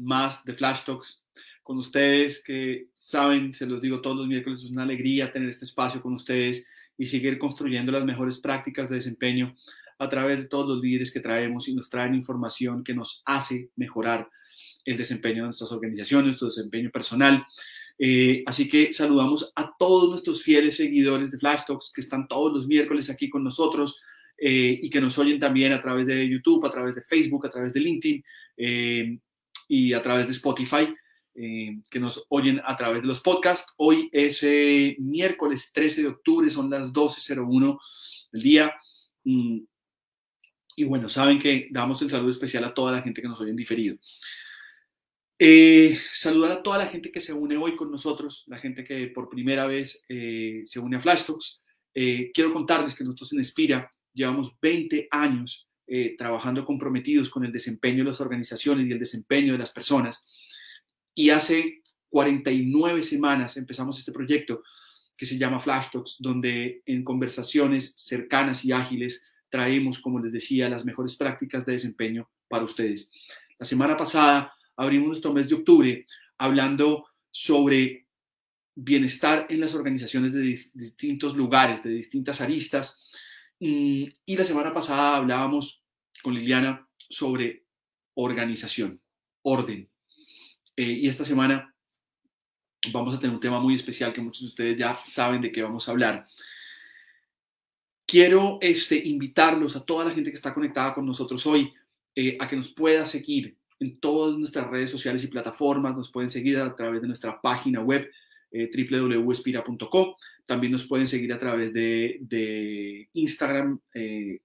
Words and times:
más 0.00 0.44
de 0.44 0.54
Flash 0.54 0.84
Talks 0.84 1.22
con 1.62 1.78
ustedes 1.78 2.44
que 2.44 2.90
saben, 2.96 3.52
se 3.52 3.66
los 3.66 3.80
digo 3.80 4.00
todos 4.00 4.16
los 4.16 4.28
miércoles, 4.28 4.62
es 4.62 4.70
una 4.70 4.84
alegría 4.84 5.32
tener 5.32 5.48
este 5.48 5.64
espacio 5.64 6.00
con 6.00 6.14
ustedes 6.14 6.68
y 6.96 7.06
seguir 7.06 7.38
construyendo 7.38 7.90
las 7.92 8.04
mejores 8.04 8.38
prácticas 8.38 8.88
de 8.88 8.96
desempeño 8.96 9.54
a 9.98 10.08
través 10.08 10.38
de 10.38 10.48
todos 10.48 10.68
los 10.68 10.80
líderes 10.80 11.10
que 11.10 11.20
traemos 11.20 11.68
y 11.68 11.74
nos 11.74 11.88
traen 11.88 12.14
información 12.14 12.84
que 12.84 12.94
nos 12.94 13.22
hace 13.26 13.70
mejorar 13.76 14.30
el 14.84 14.96
desempeño 14.96 15.36
de 15.36 15.46
nuestras 15.48 15.72
organizaciones, 15.72 16.26
nuestro 16.26 16.48
desempeño 16.48 16.90
personal. 16.90 17.44
Eh, 17.98 18.42
así 18.46 18.68
que 18.68 18.92
saludamos 18.92 19.52
a 19.56 19.74
todos 19.78 20.10
nuestros 20.10 20.42
fieles 20.42 20.76
seguidores 20.76 21.30
de 21.30 21.38
Flash 21.38 21.62
Talks 21.66 21.92
que 21.94 22.02
están 22.02 22.28
todos 22.28 22.52
los 22.52 22.66
miércoles 22.66 23.08
aquí 23.08 23.30
con 23.30 23.42
nosotros 23.42 24.02
eh, 24.38 24.78
y 24.82 24.90
que 24.90 25.00
nos 25.00 25.16
oyen 25.18 25.40
también 25.40 25.72
a 25.72 25.80
través 25.80 26.06
de 26.06 26.28
YouTube, 26.28 26.64
a 26.66 26.70
través 26.70 26.94
de 26.94 27.02
Facebook, 27.02 27.46
a 27.46 27.50
través 27.50 27.72
de 27.72 27.80
LinkedIn 27.80 28.24
eh, 28.58 29.18
y 29.68 29.92
a 29.92 30.02
través 30.02 30.26
de 30.26 30.32
Spotify. 30.32 30.94
que 31.34 32.00
nos 32.00 32.24
oyen 32.30 32.62
a 32.64 32.74
través 32.78 33.02
de 33.02 33.08
los 33.08 33.20
podcasts. 33.20 33.74
Hoy 33.76 34.08
es 34.10 34.42
miércoles 34.98 35.70
13 35.70 36.02
de 36.02 36.08
octubre, 36.08 36.48
son 36.48 36.70
las 36.70 36.90
12.01 36.90 37.78
del 38.32 38.42
día. 38.42 38.74
Mm, 39.24 39.58
y 40.76 40.84
bueno, 40.84 41.08
saben 41.08 41.38
que 41.38 41.68
damos 41.70 42.00
el 42.02 42.10
saludo 42.10 42.30
especial 42.30 42.62
a 42.64 42.74
toda 42.74 42.92
la 42.92 43.02
gente 43.02 43.22
que 43.22 43.28
nos 43.28 43.40
oye 43.40 43.50
en 43.50 43.56
diferido. 43.56 43.96
Eh, 45.38 45.98
saludar 46.12 46.52
a 46.52 46.62
toda 46.62 46.78
la 46.78 46.86
gente 46.86 47.10
que 47.10 47.20
se 47.20 47.32
une 47.32 47.56
hoy 47.56 47.76
con 47.76 47.90
nosotros, 47.90 48.44
la 48.46 48.58
gente 48.58 48.84
que 48.84 49.08
por 49.08 49.28
primera 49.28 49.66
vez 49.66 50.04
eh, 50.08 50.60
se 50.64 50.78
une 50.78 50.96
a 50.96 51.00
Flash 51.00 51.24
Talks. 51.24 51.62
Eh, 51.94 52.30
quiero 52.32 52.52
contarles 52.52 52.94
que 52.94 53.04
nosotros 53.04 53.32
en 53.32 53.40
Espira 53.40 53.90
llevamos 54.12 54.54
20 54.60 55.08
años 55.10 55.65
trabajando 56.18 56.64
comprometidos 56.64 57.30
con 57.30 57.44
el 57.44 57.52
desempeño 57.52 57.98
de 57.98 58.10
las 58.10 58.20
organizaciones 58.20 58.86
y 58.86 58.92
el 58.92 58.98
desempeño 58.98 59.52
de 59.52 59.58
las 59.58 59.70
personas. 59.70 60.24
Y 61.14 61.30
hace 61.30 61.82
49 62.10 63.02
semanas 63.02 63.56
empezamos 63.56 63.98
este 63.98 64.12
proyecto 64.12 64.62
que 65.16 65.26
se 65.26 65.38
llama 65.38 65.60
Flash 65.60 65.90
Talks, 65.92 66.16
donde 66.18 66.82
en 66.84 67.02
conversaciones 67.02 67.94
cercanas 67.96 68.64
y 68.64 68.72
ágiles 68.72 69.26
traemos, 69.48 70.00
como 70.00 70.18
les 70.18 70.32
decía, 70.32 70.68
las 70.68 70.84
mejores 70.84 71.16
prácticas 71.16 71.64
de 71.64 71.72
desempeño 71.72 72.28
para 72.48 72.64
ustedes. 72.64 73.10
La 73.58 73.66
semana 73.66 73.96
pasada 73.96 74.52
abrimos 74.76 75.08
nuestro 75.08 75.32
mes 75.32 75.48
de 75.48 75.54
octubre 75.54 76.04
hablando 76.36 77.06
sobre 77.30 78.06
bienestar 78.74 79.46
en 79.48 79.60
las 79.60 79.74
organizaciones 79.74 80.32
de 80.34 80.40
distintos 80.74 81.34
lugares, 81.34 81.82
de 81.82 81.90
distintas 81.90 82.40
aristas. 82.42 83.10
Mm, 83.60 84.04
y 84.26 84.36
la 84.36 84.44
semana 84.44 84.74
pasada 84.74 85.16
hablábamos 85.16 85.82
con 86.22 86.34
Liliana 86.34 86.86
sobre 86.96 87.64
organización, 88.14 89.00
orden. 89.42 89.88
Eh, 90.76 90.92
y 90.92 91.08
esta 91.08 91.24
semana 91.24 91.74
vamos 92.92 93.14
a 93.14 93.18
tener 93.18 93.34
un 93.34 93.40
tema 93.40 93.60
muy 93.60 93.74
especial 93.74 94.12
que 94.12 94.20
muchos 94.20 94.42
de 94.42 94.46
ustedes 94.46 94.78
ya 94.78 94.98
saben 95.06 95.40
de 95.40 95.52
qué 95.52 95.62
vamos 95.62 95.88
a 95.88 95.92
hablar. 95.92 96.26
Quiero 98.06 98.58
este, 98.60 98.96
invitarlos 98.96 99.74
a 99.74 99.84
toda 99.84 100.04
la 100.04 100.12
gente 100.12 100.30
que 100.30 100.36
está 100.36 100.54
conectada 100.54 100.94
con 100.94 101.06
nosotros 101.06 101.44
hoy 101.46 101.72
eh, 102.14 102.36
a 102.38 102.46
que 102.46 102.56
nos 102.56 102.70
pueda 102.70 103.04
seguir 103.06 103.56
en 103.80 103.98
todas 103.98 104.38
nuestras 104.38 104.68
redes 104.68 104.90
sociales 104.90 105.24
y 105.24 105.28
plataformas. 105.28 105.96
Nos 105.96 106.10
pueden 106.10 106.30
seguir 106.30 106.58
a 106.58 106.74
través 106.76 107.00
de 107.00 107.08
nuestra 107.08 107.40
página 107.40 107.80
web 107.80 108.10
eh, 108.50 108.70
www.espira.com. 108.72 110.14
También 110.46 110.72
nos 110.72 110.86
pueden 110.86 111.06
seguir 111.06 111.32
a 111.32 111.38
través 111.38 111.72
de, 111.72 113.08
Instagram 113.12 113.78
eh, 113.94 114.40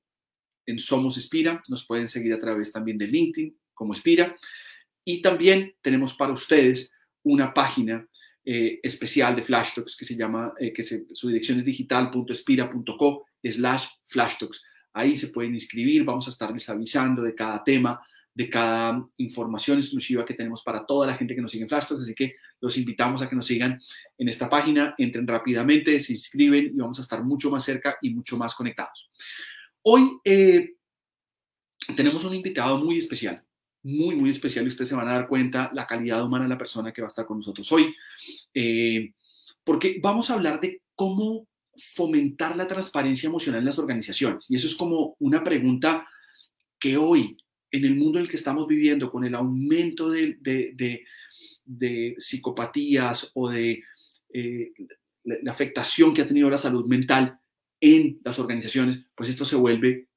en 0.66 0.80
Somos 0.80 1.18
Espira. 1.18 1.62
Nos 1.70 1.86
pueden 1.86 2.08
seguir 2.08 2.34
a 2.34 2.40
través 2.40 2.72
también 2.72 2.98
de 2.98 3.08
LinkedIn 3.08 3.56
como 3.74 3.94
Espira. 3.94 4.36
Y 5.04 5.22
también 5.22 5.76
tenemos 5.82 6.14
para 6.14 6.34
ustedes 6.34 6.94
una 7.24 7.54
página 7.54 8.08
eh, 8.44 8.80
especial 8.82 9.36
de 9.36 9.44
Flash 9.44 9.76
Talks 9.76 9.96
que 9.96 10.06
se 10.06 10.16
llama, 10.16 10.54
que 10.58 10.84
su 10.84 11.28
dirección 11.28 11.60
es 11.60 11.66
digital.espira.co 11.66 13.26
slash 13.44 13.88
Flash 14.08 14.38
Talks. 14.40 14.64
Ahí 14.94 15.16
se 15.16 15.28
pueden 15.28 15.54
inscribir, 15.54 16.04
vamos 16.04 16.28
a 16.28 16.32
estarles 16.32 16.68
avisando 16.70 17.22
de 17.22 17.34
cada 17.34 17.64
tema, 17.64 18.02
de 18.34 18.50
cada 18.50 19.06
información 19.18 19.78
exclusiva 19.78 20.26
que 20.26 20.34
tenemos 20.34 20.64
para 20.64 20.86
toda 20.86 21.06
la 21.06 21.16
gente 21.16 21.36
que 21.36 21.42
nos 21.42 21.52
sigue 21.52 21.64
en 21.64 21.70
Flash 21.70 21.92
así 21.92 22.16
que 22.16 22.36
los 22.62 22.78
invitamos 22.78 23.22
a 23.22 23.30
que 23.30 23.36
nos 23.36 23.46
sigan 23.46 23.80
en 24.18 24.30
esta 24.30 24.50
página, 24.50 24.96
entren 24.98 25.28
rápidamente, 25.28 26.00
se 26.00 26.14
inscriben 26.14 26.68
y 26.74 26.78
vamos 26.78 27.00
a 27.00 27.02
estar 27.02 27.24
mucho 27.24 27.50
más 27.50 27.64
cerca 27.64 27.98
y 28.02 28.14
mucho 28.14 28.38
más 28.38 28.56
conectados. 28.56 29.10
Hoy 29.82 30.20
eh, 30.24 30.76
tenemos 31.96 32.24
un 32.24 32.36
invitado 32.36 32.78
muy 32.78 32.98
especial, 32.98 33.44
muy, 33.84 34.16
muy 34.16 34.30
especial 34.30 34.64
y 34.64 34.70
ustedes 34.70 34.90
se 34.90 34.96
van 34.96 35.08
a 35.08 35.14
dar 35.14 35.28
cuenta 35.28 35.70
la 35.74 35.88
calidad 35.88 36.24
humana 36.24 36.46
de 36.46 36.50
la 36.50 36.58
persona 36.58 36.94
que 36.94 37.02
va 37.02 37.08
a 37.08 37.10
estar 37.10 37.26
con 37.26 37.38
nosotros 37.38 37.70
hoy, 37.72 37.94
eh, 38.54 39.14
porque 39.64 40.00
vamos 40.02 40.30
a 40.30 40.36
hablar 40.36 40.62
de 40.62 40.82
cómo 40.96 41.48
fomentar 41.76 42.56
la 42.56 42.68
transparencia 42.68 43.28
emocional 43.28 43.60
en 43.60 43.66
las 43.66 43.80
organizaciones. 43.80 44.50
Y 44.50 44.56
eso 44.56 44.68
es 44.68 44.76
como 44.76 45.16
una 45.20 45.44
pregunta 45.44 46.08
que 46.80 46.98
hoy 46.98 47.38
en 47.72 47.86
el 47.86 47.96
mundo 47.96 48.20
en 48.20 48.26
el 48.26 48.30
que 48.30 48.38
estamos 48.38 48.68
viviendo, 48.68 49.10
con 49.10 49.24
el 49.24 49.34
aumento 49.34 50.10
de, 50.10 51.06
psicopatías 52.18 53.32
o 53.34 53.50
de 53.50 53.84
eh, 54.34 54.72
la, 55.24 55.52
afectación 55.52 56.14
que 56.14 56.22
ha 56.22 56.28
tenido 56.28 56.50
la 56.50 56.58
salud 56.58 56.86
mental 56.86 57.40
en 57.80 58.20
las 58.24 58.38
organizaciones, 58.40 59.00
pues 59.16 59.30
esto 59.30 59.46
se 59.46 59.56
vuelve, 59.56 60.08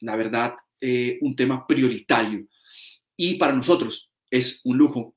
la 0.00 0.16
verdad, 0.16 0.54
eh, 0.80 1.18
un 1.20 1.34
tema 1.34 1.66
prioritario. 1.66 2.46
Y 3.16 3.34
para 3.34 3.52
nosotros 3.52 4.10
es 4.30 4.60
un 4.64 4.78
lujo 4.78 5.16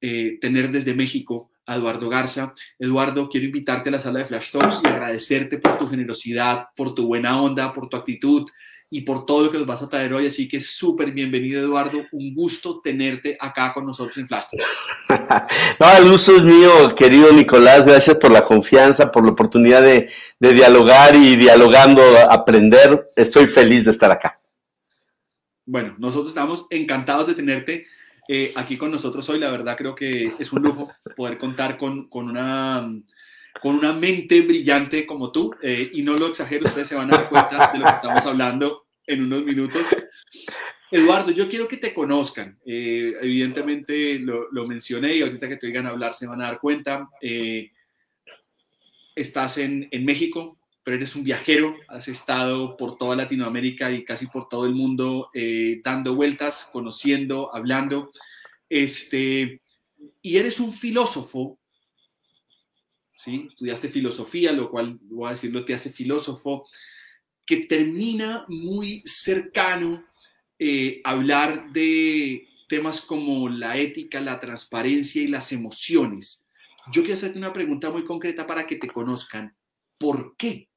eh, 0.00 0.38
tener 0.40 0.70
desde 0.70 0.94
México 0.94 1.50
a 1.64 1.76
Eduardo 1.76 2.08
Garza. 2.08 2.52
Eduardo, 2.78 3.28
quiero 3.28 3.46
invitarte 3.46 3.88
a 3.88 3.92
la 3.92 4.00
sala 4.00 4.20
de 4.20 4.24
Flash 4.24 4.50
Talks 4.50 4.80
y 4.84 4.88
agradecerte 4.88 5.58
por 5.58 5.78
tu 5.78 5.88
generosidad, 5.88 6.66
por 6.76 6.94
tu 6.94 7.06
buena 7.06 7.40
onda, 7.40 7.72
por 7.72 7.88
tu 7.88 7.96
actitud 7.96 8.48
y 8.90 9.02
por 9.02 9.26
todo 9.26 9.44
lo 9.44 9.50
que 9.50 9.58
nos 9.58 9.66
vas 9.66 9.82
a 9.82 9.88
traer 9.88 10.12
hoy. 10.14 10.26
Así 10.26 10.48
que 10.48 10.60
súper 10.60 11.12
bienvenido, 11.12 11.60
Eduardo. 11.60 12.06
Un 12.12 12.34
gusto 12.34 12.80
tenerte 12.80 13.36
acá 13.38 13.72
con 13.74 13.86
nosotros 13.86 14.16
en 14.16 14.26
Flash. 14.26 14.46
no, 15.80 15.96
el 15.98 16.10
gusto 16.10 16.36
es 16.36 16.42
mío, 16.42 16.94
querido 16.96 17.32
Nicolás. 17.32 17.84
Gracias 17.84 18.16
por 18.16 18.30
la 18.30 18.44
confianza, 18.44 19.10
por 19.12 19.24
la 19.24 19.32
oportunidad 19.32 19.82
de, 19.82 20.10
dialogar 20.40 21.14
y 21.14 21.36
dialogando, 21.36 22.02
aprender. 22.30 23.10
Estoy 23.14 23.46
feliz 23.46 23.84
de 23.84 23.90
estar 23.90 24.10
acá. 24.10 24.40
Bueno, 25.66 25.94
nosotros 25.98 26.28
estamos 26.28 26.66
encantados 26.70 27.26
de 27.26 27.34
tenerte 27.34 27.86
eh, 28.26 28.52
aquí 28.56 28.78
con 28.78 28.90
nosotros 28.90 29.28
hoy. 29.28 29.38
La 29.38 29.50
verdad 29.50 29.76
creo 29.76 29.94
que 29.94 30.32
es 30.38 30.50
un 30.50 30.62
lujo 30.62 30.90
poder 31.14 31.36
contar 31.36 31.76
con, 31.76 32.08
con 32.08 32.30
una 32.30 32.88
con 33.60 33.76
una 33.76 33.92
mente 33.92 34.42
brillante 34.42 35.06
como 35.06 35.32
tú, 35.32 35.54
eh, 35.62 35.90
y 35.92 36.02
no 36.02 36.16
lo 36.16 36.28
exagero, 36.28 36.66
ustedes 36.66 36.88
se 36.88 36.94
van 36.94 37.12
a 37.12 37.16
dar 37.16 37.28
cuenta 37.28 37.70
de 37.72 37.78
lo 37.78 37.84
que 37.86 37.92
estamos 37.92 38.24
hablando 38.26 38.86
en 39.06 39.24
unos 39.24 39.44
minutos. 39.44 39.86
Eduardo, 40.90 41.32
yo 41.32 41.48
quiero 41.48 41.68
que 41.68 41.76
te 41.76 41.92
conozcan. 41.92 42.58
Eh, 42.64 43.12
evidentemente 43.20 44.18
lo, 44.18 44.66
mencioné 44.66 45.16
y 45.16 45.22
ahorita 45.22 45.48
que 45.48 45.56
te 45.56 45.66
oigan 45.66 45.86
hablar 45.86 46.14
se 46.14 46.26
van 46.26 46.40
a 46.40 46.46
dar 46.46 46.60
cuenta. 46.60 47.08
Eh, 47.20 47.70
estás 49.14 49.58
en, 49.58 49.88
en, 49.90 50.04
México, 50.04 50.58
pero 50.82 50.96
eres 50.96 51.14
un 51.16 51.24
viajero, 51.24 51.76
has 51.88 52.08
estado 52.08 52.76
por 52.76 52.96
toda 52.96 53.16
Latinoamérica 53.16 53.90
y 53.90 54.04
casi 54.04 54.26
por 54.28 54.48
todo 54.48 54.66
el 54.66 54.74
mundo 54.74 55.30
dando 55.82 56.14
vueltas, 56.14 56.68
conociendo, 56.72 57.54
hablando. 57.54 58.12
Este, 58.68 59.60
y 60.22 60.36
eres 60.36 60.60
un 60.60 60.72
filósofo 60.72 61.58
¿sí? 63.18 63.48
Estudiaste 63.50 63.88
filosofía, 63.88 64.52
lo 64.52 64.70
cual, 64.70 64.98
voy 65.02 65.26
a 65.26 65.30
decirlo, 65.30 65.64
te 65.64 65.74
hace 65.74 65.90
filósofo, 65.90 66.66
que 67.44 67.58
termina 67.58 68.44
muy 68.48 69.00
cercano 69.04 70.04
eh, 70.58 71.00
hablar 71.04 71.72
de 71.72 72.48
temas 72.68 73.00
como 73.00 73.48
la 73.48 73.76
ética, 73.76 74.20
la 74.20 74.40
transparencia 74.40 75.22
y 75.22 75.28
las 75.28 75.52
emociones. 75.52 76.46
Yo 76.92 77.02
quiero 77.02 77.14
hacerte 77.14 77.38
una 77.38 77.52
pregunta 77.52 77.90
muy 77.90 78.04
concreta 78.04 78.46
para 78.46 78.66
que 78.66 78.76
te 78.76 78.88
conozcan. 78.88 79.54
¿Por 79.98 80.36
qué? 80.36 80.68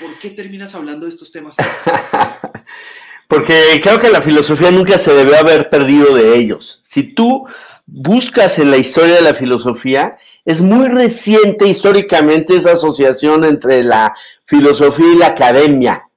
¿Por 0.00 0.18
qué 0.18 0.30
terminas 0.30 0.74
hablando 0.74 1.06
de 1.06 1.12
estos 1.12 1.30
temas? 1.30 1.56
Porque 3.28 3.80
creo 3.82 4.00
que 4.00 4.10
la 4.10 4.22
filosofía 4.22 4.70
nunca 4.70 4.98
se 4.98 5.12
debe 5.12 5.36
haber 5.36 5.70
perdido 5.70 6.14
de 6.14 6.36
ellos. 6.36 6.80
Si 6.84 7.02
tú 7.02 7.46
buscas 7.86 8.58
en 8.58 8.70
la 8.70 8.76
historia 8.76 9.14
de 9.16 9.22
la 9.22 9.34
filosofía, 9.34 10.18
es 10.50 10.60
muy 10.60 10.88
reciente 10.88 11.68
históricamente 11.68 12.56
esa 12.56 12.72
asociación 12.72 13.44
entre 13.44 13.84
la 13.84 14.14
filosofía 14.46 15.12
y 15.12 15.16
la 15.16 15.28
academia. 15.28 16.08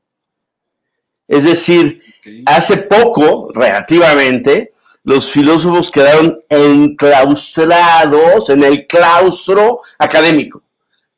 Es 1.27 1.43
decir, 1.43 2.01
hace 2.45 2.77
poco, 2.77 3.49
relativamente, 3.53 4.71
los 5.03 5.29
filósofos 5.29 5.91
quedaron 5.91 6.39
enclaustrados 6.49 8.49
en 8.49 8.63
el 8.63 8.87
claustro 8.87 9.81
académico, 9.99 10.63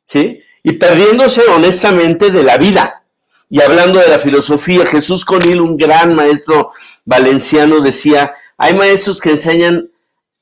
¿sí? 0.08 0.40
Y 0.62 0.72
perdiéndose 0.72 1.42
honestamente 1.54 2.30
de 2.30 2.42
la 2.42 2.58
vida, 2.58 3.04
y 3.48 3.62
hablando 3.62 4.00
de 4.00 4.08
la 4.08 4.18
filosofía, 4.18 4.84
Jesús 4.86 5.24
Conil, 5.24 5.60
un 5.60 5.76
gran 5.76 6.14
maestro 6.14 6.72
valenciano, 7.04 7.80
decía, 7.80 8.34
hay 8.58 8.74
maestros 8.74 9.20
que 9.20 9.30
enseñan 9.30 9.88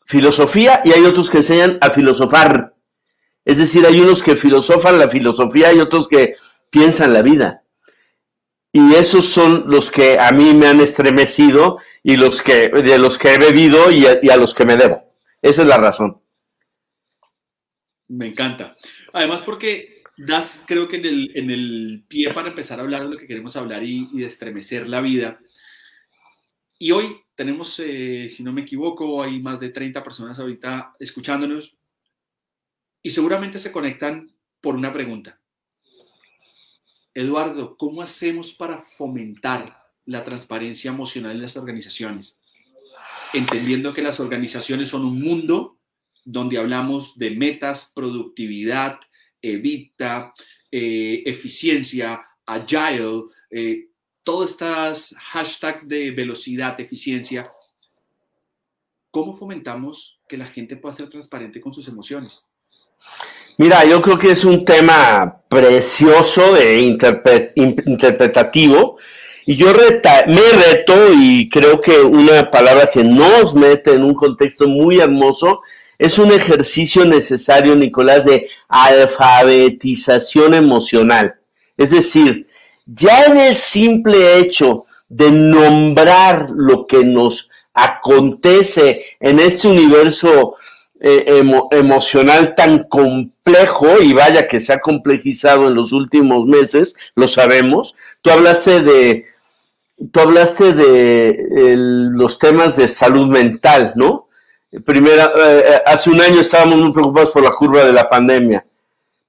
filosofía 0.04 0.82
y 0.84 0.92
hay 0.92 1.04
otros 1.04 1.30
que 1.30 1.38
enseñan 1.38 1.78
a 1.80 1.90
filosofar. 1.90 2.74
Es 3.44 3.58
decir, 3.58 3.84
hay 3.86 4.00
unos 4.00 4.22
que 4.22 4.36
filosofan 4.36 4.98
la 4.98 5.08
filosofía 5.08 5.72
y 5.72 5.80
otros 5.80 6.08
que 6.08 6.36
piensan 6.70 7.12
la 7.12 7.22
vida. 7.22 7.62
Y 8.72 8.94
esos 8.94 9.26
son 9.26 9.64
los 9.66 9.90
que 9.90 10.18
a 10.18 10.32
mí 10.32 10.52
me 10.52 10.66
han 10.66 10.80
estremecido 10.80 11.78
y 12.02 12.16
los 12.16 12.42
que, 12.42 12.68
de 12.68 12.98
los 12.98 13.18
que 13.18 13.34
he 13.34 13.38
bebido 13.38 13.90
y 13.90 14.06
a, 14.06 14.36
los 14.36 14.52
que 14.52 14.64
me 14.64 14.76
debo. 14.76 15.14
Esa 15.40 15.62
es 15.62 15.68
la 15.68 15.76
razón. 15.76 16.20
Me 18.08 18.28
encanta. 18.28 18.76
Además 19.12 19.42
porque 19.42 20.02
das, 20.16 20.64
creo 20.66 20.88
que 20.88 20.96
en 20.96 21.04
el, 21.04 21.30
en 21.36 21.50
el 21.50 22.04
pie 22.08 22.32
para 22.32 22.48
empezar 22.48 22.80
a 22.80 22.82
hablar 22.82 23.02
de 23.02 23.10
lo 23.10 23.16
que 23.16 23.28
queremos 23.28 23.54
hablar 23.56 23.84
y, 23.84 24.08
y 24.12 24.20
de 24.20 24.26
estremecer 24.26 24.88
la 24.88 25.00
vida. 25.00 25.38
Y 26.78 26.90
hoy 26.90 27.20
tenemos, 27.34 27.78
eh, 27.80 28.28
si 28.28 28.42
no 28.42 28.52
me 28.52 28.62
equivoco, 28.62 29.22
hay 29.22 29.40
más 29.40 29.60
de 29.60 29.70
30 29.70 30.02
personas 30.02 30.38
ahorita 30.38 30.94
escuchándonos 30.98 31.76
y 33.02 33.10
seguramente 33.10 33.58
se 33.58 33.72
conectan 33.72 34.34
por 34.60 34.74
una 34.74 34.92
pregunta. 34.92 35.40
Eduardo, 37.12 37.76
¿cómo 37.76 38.02
hacemos 38.02 38.52
para 38.52 38.78
fomentar 38.82 39.84
la 40.04 40.24
transparencia 40.24 40.90
emocional 40.90 41.32
en 41.32 41.42
las 41.42 41.56
organizaciones? 41.56 42.40
Entendiendo 43.32 43.94
que 43.94 44.02
las 44.02 44.18
organizaciones 44.18 44.88
son 44.88 45.04
un 45.04 45.20
mundo 45.20 45.78
donde 46.24 46.58
hablamos 46.58 47.16
de 47.16 47.30
metas, 47.30 47.92
productividad, 47.94 48.98
evita, 49.40 50.32
eh, 50.70 51.22
eficiencia, 51.26 52.26
agile, 52.46 53.24
eh, 53.50 53.90
todas 54.24 54.50
estas 54.50 55.14
hashtags 55.32 55.86
de 55.86 56.10
velocidad, 56.10 56.80
eficiencia. 56.80 57.52
¿Cómo 59.10 59.32
fomentamos 59.32 60.18
que 60.28 60.36
la 60.36 60.46
gente 60.46 60.76
pueda 60.76 60.96
ser 60.96 61.08
transparente 61.08 61.60
con 61.60 61.72
sus 61.72 61.86
emociones? 61.86 62.44
Mira, 63.58 63.84
yo 63.84 64.02
creo 64.02 64.18
que 64.18 64.32
es 64.32 64.44
un 64.44 64.64
tema 64.64 65.42
precioso 65.48 66.56
e 66.56 66.80
interpret 66.80 67.52
interpretativo. 67.56 68.96
Y 69.46 69.56
yo 69.56 69.68
me 70.26 70.64
reto 70.64 71.12
y 71.16 71.48
creo 71.50 71.80
que 71.80 72.00
una 72.00 72.50
palabra 72.50 72.90
que 72.92 73.04
nos 73.04 73.54
mete 73.54 73.92
en 73.92 74.02
un 74.02 74.14
contexto 74.14 74.66
muy 74.66 74.98
hermoso 74.98 75.60
es 75.98 76.18
un 76.18 76.32
ejercicio 76.32 77.04
necesario, 77.04 77.76
Nicolás, 77.76 78.24
de 78.24 78.48
alfabetización 78.68 80.54
emocional. 80.54 81.36
Es 81.76 81.90
decir, 81.90 82.48
ya 82.86 83.24
en 83.24 83.36
el 83.36 83.56
simple 83.56 84.38
hecho 84.38 84.84
de 85.08 85.30
nombrar 85.30 86.48
lo 86.50 86.86
que 86.86 87.04
nos 87.04 87.50
acontece 87.72 89.04
en 89.20 89.40
este 89.40 89.68
universo 89.68 90.56
eh, 91.00 91.24
emo 91.26 91.68
emocional 91.70 92.54
tan 92.54 92.84
complejo, 92.84 94.00
y 94.00 94.14
vaya 94.14 94.48
que 94.48 94.60
se 94.60 94.72
ha 94.72 94.80
complejizado 94.80 95.68
en 95.68 95.74
los 95.74 95.92
últimos 95.92 96.46
meses, 96.46 96.94
lo 97.14 97.28
sabemos, 97.28 97.94
tú 98.22 98.30
hablaste 98.30 98.80
de, 98.80 99.26
tú 100.12 100.20
hablaste 100.20 100.72
de 100.72 101.36
los 102.10 102.38
temas 102.38 102.76
de 102.76 102.88
salud 102.88 103.26
mental, 103.26 103.92
¿no? 103.96 104.28
Primera, 104.84 105.32
eh, 105.36 105.82
hace 105.86 106.10
un 106.10 106.20
año 106.20 106.40
estábamos 106.40 106.80
muy 106.80 106.92
preocupados 106.92 107.30
por 107.30 107.42
la 107.42 107.50
curva 107.50 107.84
de 107.84 107.92
la 107.92 108.08
pandemia. 108.08 108.64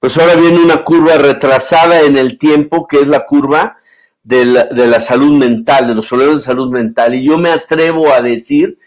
Pues 0.06 0.20
ahora 0.20 0.36
viene 0.36 0.60
una 0.60 0.84
curva 0.84 1.16
retrasada 1.16 2.02
en 2.02 2.16
el 2.16 2.38
tiempo, 2.38 2.88
que 2.88 2.98
es 2.98 3.08
la 3.08 3.26
curva 3.26 3.78
de 4.22 4.46
la, 4.46 4.66
de 4.66 4.86
la 4.86 5.02
salud 5.02 5.32
mental, 5.32 5.88
de 5.88 5.96
los 5.96 6.06
problemas 6.06 6.36
de 6.36 6.42
salud 6.42 6.72
mental. 6.72 7.16
Y 7.16 7.28
yo 7.28 7.40
me 7.40 7.50
atrevo 7.50 8.14
a 8.14 8.22
decir 8.22 8.78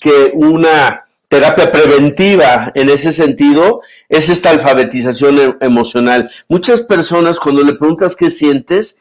que 0.00 0.32
una 0.32 1.04
terapia 1.28 1.70
preventiva 1.70 2.72
en 2.74 2.88
ese 2.88 3.12
sentido 3.12 3.82
es 4.08 4.30
esta 4.30 4.48
alfabetización 4.48 5.38
e 5.60 5.66
emocional. 5.66 6.30
Muchas 6.48 6.80
personas 6.80 7.38
cuando 7.38 7.62
le 7.62 7.74
preguntas 7.74 8.16
qué 8.16 8.30
sientes, 8.30 8.96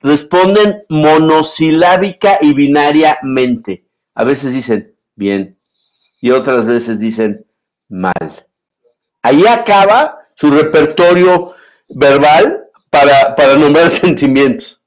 responden 0.00 0.84
monosilábica 0.88 2.38
y 2.40 2.54
binariamente. 2.54 3.84
A 4.14 4.24
veces 4.24 4.54
dicen 4.54 4.94
bien, 5.16 5.58
y 6.18 6.30
otras 6.30 6.64
veces 6.64 6.98
dicen 6.98 7.44
mal. 7.90 8.46
Ahí 9.20 9.46
acaba 9.46 10.19
su 10.40 10.50
repertorio 10.50 11.52
verbal 11.88 12.64
para, 12.88 13.34
para 13.36 13.56
nombrar 13.56 13.90
sentimientos. 14.00 14.80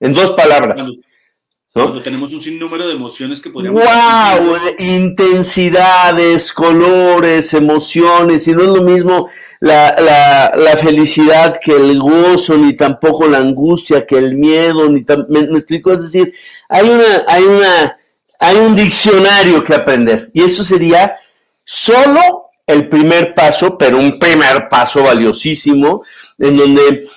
En 0.00 0.12
dos 0.14 0.32
palabras. 0.32 0.74
Cuando, 0.74 0.94
¿no? 0.94 1.82
cuando 1.84 2.02
tenemos 2.02 2.32
un 2.32 2.40
sinnúmero 2.40 2.88
de 2.88 2.94
emociones 2.94 3.40
que 3.40 3.50
podríamos... 3.50 3.82
¡Wow! 3.82 4.56
Intensidades, 4.78 6.52
colores, 6.52 7.54
emociones, 7.54 8.48
y 8.48 8.52
no 8.52 8.62
es 8.62 8.68
lo 8.68 8.82
mismo 8.82 9.28
la, 9.60 9.94
la, 9.98 10.52
la, 10.56 10.76
felicidad 10.78 11.60
que 11.62 11.76
el 11.76 12.00
gozo, 12.00 12.56
ni 12.56 12.74
tampoco 12.74 13.28
la 13.28 13.38
angustia, 13.38 14.06
que 14.06 14.16
el 14.16 14.36
miedo, 14.36 14.88
ni 14.88 15.04
me, 15.28 15.46
me 15.46 15.58
explico, 15.58 15.92
es 15.92 16.04
decir, 16.04 16.32
hay 16.68 16.88
una, 16.88 17.24
hay 17.28 17.44
una, 17.44 17.98
hay 18.38 18.56
un 18.56 18.74
diccionario 18.74 19.62
que 19.62 19.74
aprender 19.74 20.30
y 20.32 20.42
eso 20.42 20.64
sería 20.64 21.14
solo 21.62 22.49
el 22.70 22.88
primer 22.88 23.34
paso, 23.34 23.76
pero 23.76 23.98
un 23.98 24.18
primer 24.18 24.68
paso 24.68 25.02
valiosísimo 25.02 26.02
en 26.38 26.56
donde 26.56 27.08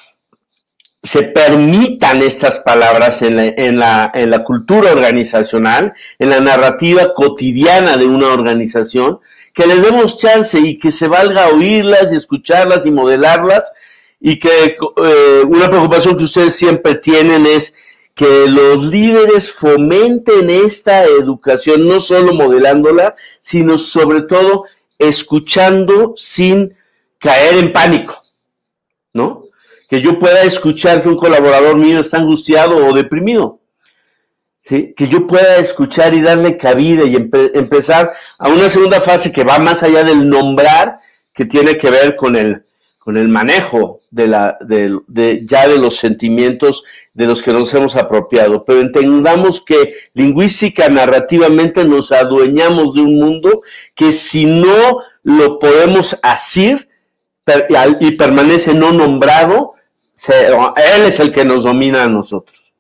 se 1.04 1.24
permitan 1.24 2.24
estas 2.24 2.60
palabras 2.60 3.22
en 3.22 3.78
la, 3.78 4.44
cultura 4.46 4.94
organizacional, 4.94 5.94
en 6.18 6.30
la 6.30 6.40
narrativa 6.40 7.14
cotidiana 7.14 7.98
de 7.98 8.06
una 8.06 8.30
organización, 8.30 9.20
que 9.54 9.68
les 9.68 9.82
demos 9.82 10.18
chance 10.18 10.58
y 10.58 10.80
que 10.80 10.92
se 10.92 11.08
valga 11.08 11.50
oírlas 11.50 12.12
y 12.12 12.16
escucharlas 12.16 12.86
y 12.86 12.92
modelarlas 12.92 13.70
y 14.20 14.40
que 14.40 14.78
eh, 14.78 15.44
una 15.46 15.70
preocupación 15.70 16.18
que 16.18 16.24
ustedes 16.24 16.56
siempre 16.56 16.96
tienen 16.96 17.46
es 17.46 17.74
que 18.16 18.48
los 18.48 18.86
líderes 18.86 19.52
fomenten 19.52 20.50
esta 20.50 21.04
educación, 21.04 21.88
no 21.88 22.00
solo 22.00 22.34
modelándola, 22.34 23.16
sino 23.42 23.78
sobre 23.78 24.22
todo 24.22 24.66
escuchando 25.04 26.14
sin 26.18 26.76
caer 27.20 27.64
en 27.64 27.72
pánico, 27.72 28.24
¿no? 29.14 29.46
Que 29.90 30.02
yo 30.02 30.20
pueda 30.20 30.44
escuchar 30.44 31.04
que 31.04 31.10
un 31.10 31.18
colaborador 31.18 31.78
mío 31.78 32.02
está 32.02 32.18
angustiado 32.18 32.86
o 32.86 32.94
deprimido, 32.94 33.62
¿sí? 34.64 34.94
Que 34.96 35.08
yo 35.08 35.28
pueda 35.28 35.58
escuchar 35.58 36.14
y 36.14 36.22
darle 36.22 36.58
cabida 36.58 37.04
y 37.04 37.16
empe 37.16 37.58
empezar 37.58 38.14
a 38.38 38.50
una 38.50 38.70
segunda 38.70 39.02
fase 39.02 39.32
que 39.32 39.44
va 39.44 39.60
más 39.60 39.84
allá 39.84 40.04
del 40.04 40.28
nombrar, 40.28 41.00
que 41.34 41.46
tiene 41.46 41.78
que 41.78 41.90
ver 41.90 42.16
con 42.16 42.36
el, 42.36 42.66
con 43.04 43.18
el 43.18 43.28
manejo 43.28 44.00
de 44.12 44.28
la, 44.28 44.58
de, 44.62 44.98
de, 45.08 45.44
ya 45.46 45.68
de 45.68 45.78
los 45.78 45.98
sentimientos 45.98 46.86
de 47.14 47.26
los 47.26 47.44
que 47.44 47.52
nos 47.52 47.74
hemos 47.74 47.98
apropiado, 47.98 48.64
pero 48.64 48.80
entendamos 48.80 49.60
que 49.60 49.94
lingüística, 50.14 50.88
narrativamente 50.88 51.84
nos 51.84 52.14
adueñamos 52.14 52.96
de 52.96 53.02
un 53.02 53.20
mundo 53.20 53.62
que 53.94 54.14
si 54.14 54.46
no 54.46 55.00
lo 55.24 55.60
podemos 55.60 56.18
asir 56.24 56.88
y 58.00 58.12
permanece 58.12 58.74
no 58.74 58.94
nombrado, 58.94 59.74
él 60.28 61.02
es 61.06 61.20
el 61.20 61.34
que 61.34 61.44
nos 61.44 61.66
domina 61.66 62.06
a 62.06 62.10
nosotros. 62.10 62.74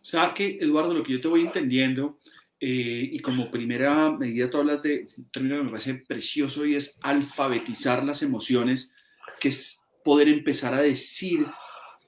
O 0.00 0.04
sea 0.04 0.32
que, 0.32 0.58
Eduardo, 0.60 0.94
lo 0.94 1.02
que 1.02 1.14
yo 1.14 1.20
te 1.20 1.28
voy 1.28 1.40
entendiendo, 1.40 2.18
eh, 2.60 3.10
y 3.12 3.18
como 3.18 3.50
primera 3.50 4.12
medida 4.12 4.48
tú 4.48 4.58
hablas 4.58 4.82
de 4.82 5.08
un 5.16 5.30
término 5.30 5.56
que 5.56 5.62
me 5.64 5.70
parece 5.70 5.94
precioso 5.94 6.64
y 6.64 6.76
es 6.76 6.98
alfabetizar 7.02 8.04
las 8.04 8.22
emociones, 8.22 8.94
que 9.38 9.48
es 9.48 9.84
poder 10.04 10.28
empezar 10.28 10.74
a 10.74 10.80
decir 10.80 11.46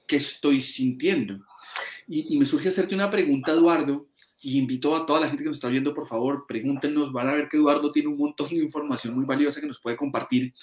qué 0.07 0.15
estoy 0.17 0.61
sintiendo. 0.61 1.39
Y, 2.07 2.37
me 2.37 2.45
surge 2.45 2.67
hacerte 2.67 2.95
una 2.95 3.09
pregunta, 3.09 3.53
Eduardo, 3.53 4.07
y 4.41 4.57
invito 4.57 4.95
a 4.95 5.05
toda 5.05 5.21
la 5.21 5.27
gente 5.27 5.43
que 5.43 5.49
nos 5.49 5.57
está 5.57 5.69
viendo, 5.69 5.93
por 5.93 6.07
favor, 6.07 6.45
pregúntenos, 6.47 7.13
van 7.13 7.29
a 7.29 7.33
ver 7.33 7.47
que 7.47 7.57
Eduardo 7.57 7.91
tiene 7.91 8.09
un 8.09 8.17
montón 8.17 8.49
de 8.49 8.57
información 8.57 9.15
muy 9.15 9.23
valiosa 9.23 9.61
que 9.61 9.67
nos 9.67 9.79
puede 9.79 9.95
compartir. 9.95 10.53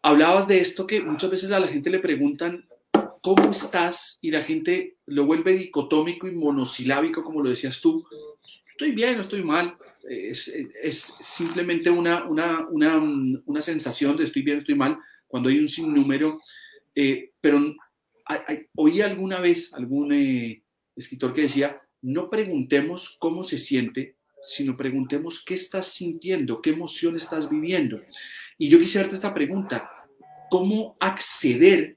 Hablabas 0.00 0.46
de 0.46 0.60
esto 0.60 0.86
que 0.86 1.02
muchas 1.02 1.28
veces 1.28 1.52
a 1.52 1.60
la 1.60 1.66
gente 1.66 1.90
le 1.90 1.98
preguntan, 1.98 2.64
¿cómo 3.20 3.50
estás? 3.50 4.18
Y 4.22 4.30
la 4.30 4.40
gente 4.40 4.96
lo 5.06 5.26
vuelve 5.26 5.52
dicotómico 5.54 6.28
y 6.28 6.32
monosilábico, 6.32 7.24
como 7.24 7.42
lo 7.42 7.50
decías 7.50 7.80
tú. 7.80 8.06
Estoy 8.70 8.92
bien, 8.92 9.16
no 9.16 9.22
estoy 9.22 9.42
mal. 9.42 9.76
Es, 10.08 10.48
es 10.48 11.16
simplemente 11.20 11.90
una, 11.90 12.24
una, 12.24 12.66
una, 12.68 13.02
una 13.44 13.60
sensación 13.60 14.16
de 14.16 14.22
estoy 14.22 14.42
bien, 14.42 14.58
estoy 14.58 14.76
mal 14.76 14.98
cuando 15.26 15.48
hay 15.48 15.58
un 15.58 15.68
sinnúmero, 15.68 16.40
eh, 16.94 17.32
pero 17.40 17.60
oí 18.74 19.00
alguna 19.00 19.40
vez 19.40 19.72
algún 19.74 20.12
eh, 20.12 20.62
escritor 20.94 21.32
que 21.32 21.42
decía, 21.42 21.80
no 22.02 22.28
preguntemos 22.28 23.16
cómo 23.18 23.42
se 23.42 23.58
siente, 23.58 24.16
sino 24.42 24.76
preguntemos 24.76 25.44
qué 25.44 25.54
estás 25.54 25.86
sintiendo, 25.92 26.60
qué 26.60 26.70
emoción 26.70 27.16
estás 27.16 27.50
viviendo. 27.50 28.00
Y 28.58 28.68
yo 28.68 28.78
quisiera 28.78 29.02
hacerte 29.02 29.16
esta 29.16 29.34
pregunta, 29.34 29.90
¿cómo 30.50 30.96
acceder 31.00 31.96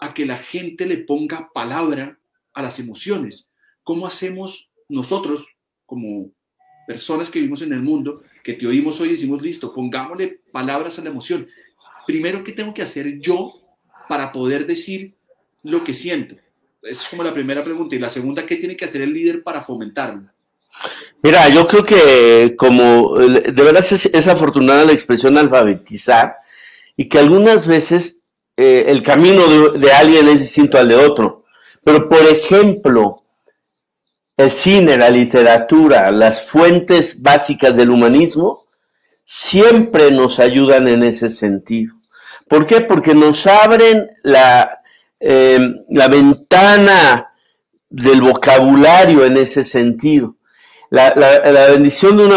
a 0.00 0.14
que 0.14 0.26
la 0.26 0.36
gente 0.36 0.86
le 0.86 0.98
ponga 0.98 1.50
palabra 1.52 2.18
a 2.52 2.62
las 2.62 2.78
emociones. 2.78 3.52
¿Cómo 3.82 4.06
hacemos 4.06 4.72
nosotros, 4.88 5.46
como 5.84 6.32
personas 6.86 7.30
que 7.30 7.38
vivimos 7.38 7.62
en 7.62 7.72
el 7.72 7.82
mundo, 7.82 8.22
que 8.42 8.54
te 8.54 8.66
oímos 8.66 9.00
hoy 9.00 9.08
y 9.08 9.12
decimos, 9.12 9.42
listo, 9.42 9.74
pongámosle 9.74 10.40
palabras 10.52 10.98
a 10.98 11.04
la 11.04 11.10
emoción? 11.10 11.46
Primero, 12.06 12.44
¿qué 12.44 12.52
tengo 12.52 12.72
que 12.72 12.82
hacer 12.82 13.18
yo 13.18 13.52
para 14.08 14.32
poder 14.32 14.66
decir 14.66 15.14
lo 15.62 15.82
que 15.82 15.92
siento? 15.92 16.36
Es 16.82 17.04
como 17.08 17.22
la 17.22 17.34
primera 17.34 17.64
pregunta. 17.64 17.96
Y 17.96 17.98
la 17.98 18.08
segunda, 18.08 18.46
¿qué 18.46 18.56
tiene 18.56 18.76
que 18.76 18.84
hacer 18.84 19.02
el 19.02 19.12
líder 19.12 19.42
para 19.42 19.60
fomentarla? 19.60 20.32
Mira, 21.22 21.48
yo 21.48 21.66
creo 21.66 21.84
que 21.84 22.54
como 22.56 23.18
de 23.18 23.50
verdad 23.50 23.84
es, 23.90 24.26
afortunada 24.28 24.84
la 24.84 24.92
expresión 24.92 25.38
alfabetizar 25.38 26.36
y 26.96 27.08
que 27.08 27.18
algunas 27.18 27.66
veces 27.66 28.18
eh, 28.56 28.84
el 28.88 29.02
camino 29.02 29.72
de, 29.72 29.92
alguien 29.92 30.28
es 30.28 30.40
distinto 30.40 30.78
al 30.78 30.88
de 30.88 30.96
otro. 30.96 31.44
Pero, 31.82 32.08
por 32.08 32.22
ejemplo, 32.22 33.24
el 34.36 34.50
cine, 34.50 34.96
la 34.96 35.10
literatura, 35.10 36.10
las 36.10 36.46
fuentes 36.46 37.20
básicas 37.20 37.76
del 37.76 37.90
humanismo, 37.90 38.66
siempre 39.24 40.10
nos 40.10 40.38
ayudan 40.38 40.88
en 40.88 41.02
ese 41.02 41.28
sentido. 41.28 41.95
¿Por 42.48 42.66
qué? 42.66 42.80
Porque 42.82 43.14
nos 43.14 43.46
abren 43.46 44.10
la, 44.22 44.80
eh, 45.18 45.58
la 45.88 46.08
ventana 46.08 47.30
del 47.88 48.20
vocabulario 48.20 49.24
en 49.24 49.36
ese 49.36 49.64
sentido. 49.64 50.36
La, 50.90 51.12
bendición 51.70 52.16
de 52.16 52.24
una, 52.24 52.36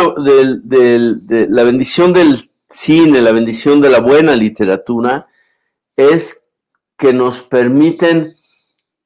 de, 0.63 1.47
la 1.49 1.63
bendición 1.63 2.13
del 2.13 2.49
cine, 2.69 3.21
la 3.21 3.31
bendición 3.31 3.79
de 3.79 3.89
la 3.89 3.99
buena 3.99 4.35
literatura, 4.35 5.27
es 5.95 6.41
que 6.97 7.13
nos 7.13 7.41
permiten 7.41 8.35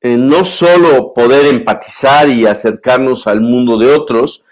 eh, 0.01 0.17
no 0.17 0.45
solo 0.45 1.13
poder 1.13 1.47
empatizar 1.47 2.29
y 2.29 2.45
acercarnos 2.45 3.27
al 3.27 3.41
mundo 3.41 3.77
de 3.77 3.93
otros, 3.93 4.42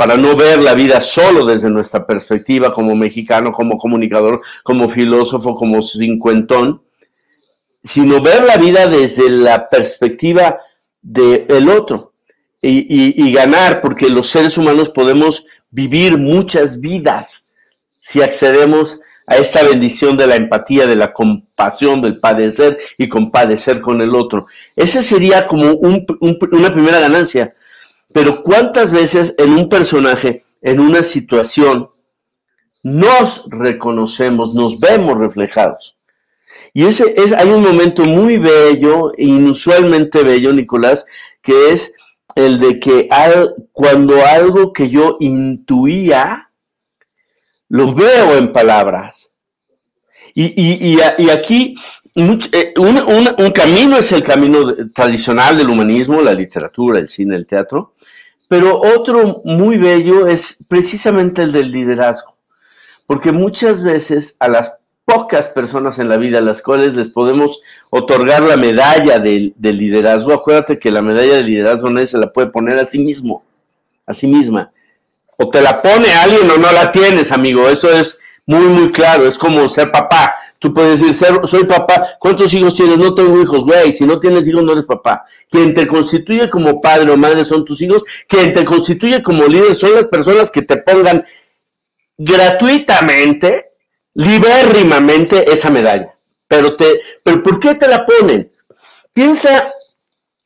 para 0.00 0.16
no 0.16 0.34
ver 0.34 0.60
la 0.60 0.72
vida 0.72 1.02
solo 1.02 1.44
desde 1.44 1.68
nuestra 1.68 2.06
perspectiva 2.06 2.72
como 2.72 2.96
mexicano, 2.96 3.52
como 3.52 3.76
comunicador, 3.76 4.40
como 4.62 4.88
filósofo, 4.88 5.54
como 5.54 5.82
cincuentón, 5.82 6.80
sino 7.84 8.22
ver 8.22 8.42
la 8.44 8.56
vida 8.56 8.86
desde 8.86 9.28
la 9.28 9.68
perspectiva 9.68 10.58
del 11.02 11.68
otro 11.68 12.14
y, 12.62 13.30
ganar, 13.30 13.82
porque 13.82 14.08
los 14.08 14.30
seres 14.30 14.56
humanos 14.56 14.88
podemos 14.88 15.44
vivir 15.70 16.16
muchas 16.16 16.80
vidas 16.80 17.44
si 17.98 18.22
accedemos 18.22 19.00
a 19.26 19.36
esta 19.36 19.62
bendición 19.62 20.16
de 20.16 20.28
la 20.28 20.36
empatía, 20.36 20.86
de 20.86 20.96
la 20.96 21.12
compasión, 21.12 22.00
del 22.00 22.20
padecer 22.20 22.78
y 22.96 23.06
compadecer 23.06 23.82
con 23.82 24.00
el 24.00 24.14
otro. 24.14 24.46
Ese 24.76 25.02
sería 25.02 25.46
como 25.46 25.74
una 25.74 26.72
primera 26.72 27.00
ganancia. 27.00 27.54
Pero 28.12 28.42
¿cuántas 28.42 28.90
veces 28.90 29.34
en 29.38 29.52
un 29.52 29.68
personaje, 29.68 30.44
en 30.62 30.80
una 30.80 31.02
situación, 31.02 31.90
nos 32.82 33.44
reconocemos, 33.48 34.54
nos 34.54 34.78
vemos 34.80 35.18
reflejados? 35.18 35.96
Y 36.72 36.86
ese 36.86 37.14
es, 37.16 37.32
hay 37.32 37.48
un 37.48 37.62
momento 37.62 38.04
muy 38.04 38.38
bello, 38.38 39.12
inusualmente 39.16 40.22
bello, 40.22 40.52
Nicolás, 40.52 41.04
que 41.42 41.70
es 41.72 41.92
el 42.34 42.60
de 42.60 42.78
que 42.78 43.08
cuando 43.72 44.24
algo 44.24 44.72
que 44.72 44.88
yo 44.88 45.16
intuía, 45.20 46.50
lo 47.68 47.94
veo 47.94 48.36
en 48.36 48.52
palabras. 48.52 49.30
Y, 50.34 51.00
aquí 51.30 51.74
eh, 52.14 52.74
un, 52.76 53.50
camino 53.52 53.96
es 53.96 54.12
el 54.12 54.22
camino 54.22 54.74
tradicional 54.92 55.56
del 55.56 55.70
humanismo, 55.70 56.20
la 56.22 56.34
literatura, 56.34 56.98
el 56.98 57.08
cine, 57.08 57.36
el 57.36 57.46
teatro, 57.46 57.94
pero 58.48 58.80
otro 58.80 59.42
muy 59.44 59.78
bello 59.78 60.26
es 60.26 60.58
precisamente 60.66 61.42
el 61.42 61.52
del 61.52 61.70
liderazgo, 61.70 62.36
porque 63.06 63.32
muchas 63.32 63.82
veces 63.82 64.36
a 64.40 64.48
las 64.48 64.72
pocas 65.04 65.46
personas 65.48 65.98
en 65.98 66.08
la 66.08 66.16
vida 66.16 66.38
a 66.38 66.42
las 66.42 66.62
cuales 66.62 66.94
les 66.94 67.08
podemos 67.08 67.60
otorgar 67.90 68.42
la 68.42 68.56
medalla 68.56 69.18
del, 69.18 69.54
liderazgo, 69.60 70.32
acuérdate 70.32 70.78
que 70.78 70.90
la 70.90 71.02
medalla 71.02 71.36
de 71.36 71.42
liderazgo 71.42 71.90
nadie 71.90 72.06
se 72.06 72.18
la 72.18 72.32
puede 72.32 72.48
poner 72.48 72.78
a 72.78 72.86
sí 72.86 72.98
mismo, 72.98 73.44
a 74.06 74.14
sí 74.14 74.26
misma 74.26 74.72
o 75.40 75.48
te 75.48 75.62
la 75.62 75.80
pone 75.80 76.12
alguien 76.12 76.50
o 76.50 76.58
no 76.58 76.70
la 76.70 76.92
tienes, 76.92 77.32
amigo. 77.32 77.66
Eso 77.68 77.90
es 77.90 78.18
muy, 78.44 78.66
muy 78.66 78.92
claro. 78.92 79.26
Es 79.26 79.38
como 79.38 79.68
ser 79.70 79.90
papá. 79.90 80.34
Tú 80.60 80.74
puedes 80.74 81.00
decir, 81.00 81.26
soy 81.48 81.64
papá. 81.64 82.18
¿Cuántos 82.20 82.52
hijos 82.52 82.74
tienes? 82.74 82.98
No 82.98 83.14
tengo 83.14 83.40
hijos, 83.40 83.64
güey. 83.64 83.94
Si 83.94 84.04
no 84.04 84.20
tienes 84.20 84.46
hijos, 84.46 84.62
no 84.62 84.72
eres 84.72 84.84
papá. 84.84 85.24
Quien 85.50 85.72
te 85.74 85.86
constituye 85.86 86.50
como 86.50 86.82
padre 86.82 87.10
o 87.10 87.16
madre 87.16 87.46
son 87.46 87.64
tus 87.64 87.80
hijos. 87.80 88.04
Quien 88.28 88.52
te 88.52 88.62
constituye 88.62 89.22
como 89.22 89.46
líder 89.46 89.74
son 89.74 89.94
las 89.94 90.04
personas 90.04 90.50
que 90.50 90.60
te 90.60 90.76
pongan 90.76 91.24
gratuitamente, 92.18 93.70
libérrimamente 94.12 95.50
esa 95.50 95.70
medalla. 95.70 96.14
Pero, 96.46 96.76
te, 96.76 97.00
pero 97.24 97.42
¿por 97.42 97.58
qué 97.58 97.76
te 97.76 97.88
la 97.88 98.04
ponen? 98.04 98.52
Piensa 99.14 99.72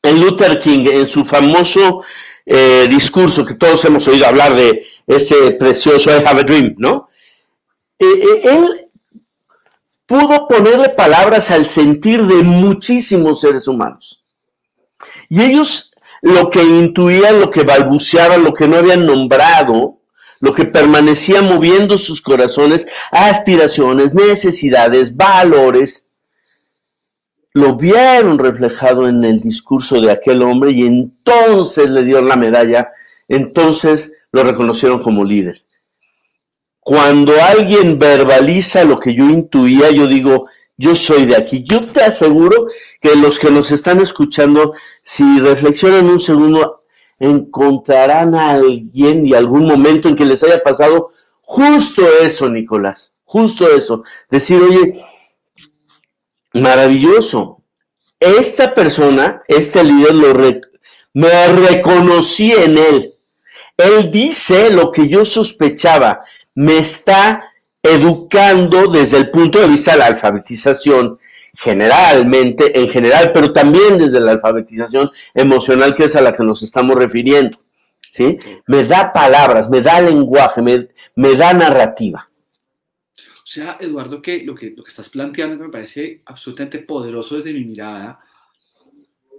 en 0.01 0.21
Luther 0.21 0.61
King, 0.61 0.85
en 0.93 1.09
su 1.09 1.25
famoso 1.25 2.03
eh, 2.45 2.87
discurso 2.89 3.45
que 3.45 3.55
todos 3.55 3.83
hemos 3.83 4.07
oído 4.07 4.27
hablar 4.27 4.55
de 4.55 4.87
ese 5.05 5.51
precioso 5.59 6.09
I 6.09 6.23
have 6.25 6.39
a 6.39 6.43
dream, 6.43 6.73
¿no? 6.77 7.09
Eh, 7.99 8.05
eh, 8.05 8.41
él 8.43 8.84
pudo 10.05 10.47
ponerle 10.47 10.89
palabras 10.89 11.51
al 11.51 11.65
sentir 11.67 12.23
de 12.25 12.43
muchísimos 12.43 13.41
seres 13.41 13.67
humanos. 13.67 14.23
Y 15.29 15.41
ellos 15.41 15.91
lo 16.21 16.49
que 16.49 16.63
intuían, 16.63 17.39
lo 17.39 17.51
que 17.51 17.63
balbuceaban, 17.63 18.43
lo 18.43 18.53
que 18.53 18.67
no 18.67 18.77
habían 18.77 19.05
nombrado, 19.05 19.99
lo 20.39 20.53
que 20.53 20.65
permanecía 20.65 21.41
moviendo 21.41 21.97
sus 21.97 22.21
corazones, 22.21 22.85
aspiraciones, 23.11 24.13
necesidades, 24.13 25.15
valores, 25.15 26.05
lo 27.53 27.75
vieron 27.75 28.37
reflejado 28.37 29.07
en 29.07 29.23
el 29.23 29.39
discurso 29.39 30.01
de 30.01 30.11
aquel 30.11 30.41
hombre 30.41 30.71
y 30.71 30.83
entonces 30.85 31.89
le 31.89 32.03
dieron 32.03 32.27
la 32.27 32.35
medalla, 32.35 32.91
entonces 33.29 34.11
lo 34.31 34.43
reconocieron 34.43 35.01
como 35.01 35.23
líder. 35.23 35.64
Cuando 36.85 37.33
alguien 37.41 37.97
verbaliza 37.97 38.83
lo 38.83 38.99
que 38.99 39.15
yo 39.15 39.23
intuía, 39.23 39.89
yo 39.89 40.05
digo, 40.05 40.45
yo 40.77 40.95
soy 40.95 41.25
de 41.25 41.35
aquí. 41.35 41.65
Yo 41.67 41.87
te 41.87 42.03
aseguro 42.03 42.67
que 43.01 43.15
los 43.15 43.39
que 43.39 43.49
nos 43.49 43.71
están 43.71 44.01
escuchando, 44.01 44.73
si 45.01 45.39
reflexionan 45.39 46.05
un 46.05 46.19
segundo, 46.19 46.83
encontrarán 47.17 48.35
a 48.35 48.51
alguien 48.51 49.25
y 49.25 49.33
algún 49.33 49.65
momento 49.65 50.07
en 50.07 50.15
que 50.15 50.25
les 50.25 50.43
haya 50.43 50.61
pasado 50.61 51.09
justo 51.41 52.03
eso, 52.21 52.47
Nicolás, 52.51 53.11
justo 53.23 53.67
eso. 53.67 54.03
Decir, 54.29 54.61
oye, 54.61 55.03
maravilloso. 56.53 57.63
Esta 58.19 58.75
persona, 58.75 59.41
este 59.47 59.83
líder, 59.83 60.13
lo 60.13 60.33
me 61.13 61.47
reconocí 61.47 62.51
en 62.51 62.77
él. 62.77 63.15
Él 63.75 64.11
dice 64.11 64.69
lo 64.69 64.91
que 64.91 65.07
yo 65.07 65.25
sospechaba. 65.25 66.21
Me 66.55 66.79
está 66.79 67.53
educando 67.81 68.87
desde 68.87 69.17
el 69.17 69.29
punto 69.29 69.59
de 69.59 69.67
vista 69.67 69.91
de 69.91 69.99
la 69.99 70.07
alfabetización, 70.07 71.19
generalmente, 71.53 72.77
en 72.79 72.89
general, 72.89 73.31
pero 73.33 73.53
también 73.53 73.97
desde 73.97 74.19
la 74.19 74.31
alfabetización 74.31 75.11
emocional, 75.33 75.95
que 75.95 76.05
es 76.05 76.15
a 76.15 76.21
la 76.21 76.33
que 76.33 76.43
nos 76.43 76.63
estamos 76.63 76.95
refiriendo. 76.95 77.59
¿sí? 78.11 78.37
Me 78.67 78.83
da 78.85 79.13
palabras, 79.13 79.69
me 79.69 79.81
da 79.81 80.01
lenguaje, 80.01 80.61
me, 80.61 80.87
me 81.15 81.35
da 81.35 81.53
narrativa. 81.53 82.29
O 83.17 83.47
sea, 83.47 83.77
Eduardo, 83.79 84.21
que 84.21 84.43
lo, 84.43 84.55
que 84.55 84.71
lo 84.71 84.83
que 84.83 84.89
estás 84.89 85.09
planteando 85.09 85.63
me 85.63 85.69
parece 85.69 86.21
absolutamente 86.25 86.79
poderoso 86.79 87.35
desde 87.35 87.53
mi 87.53 87.63
mirada, 87.63 88.19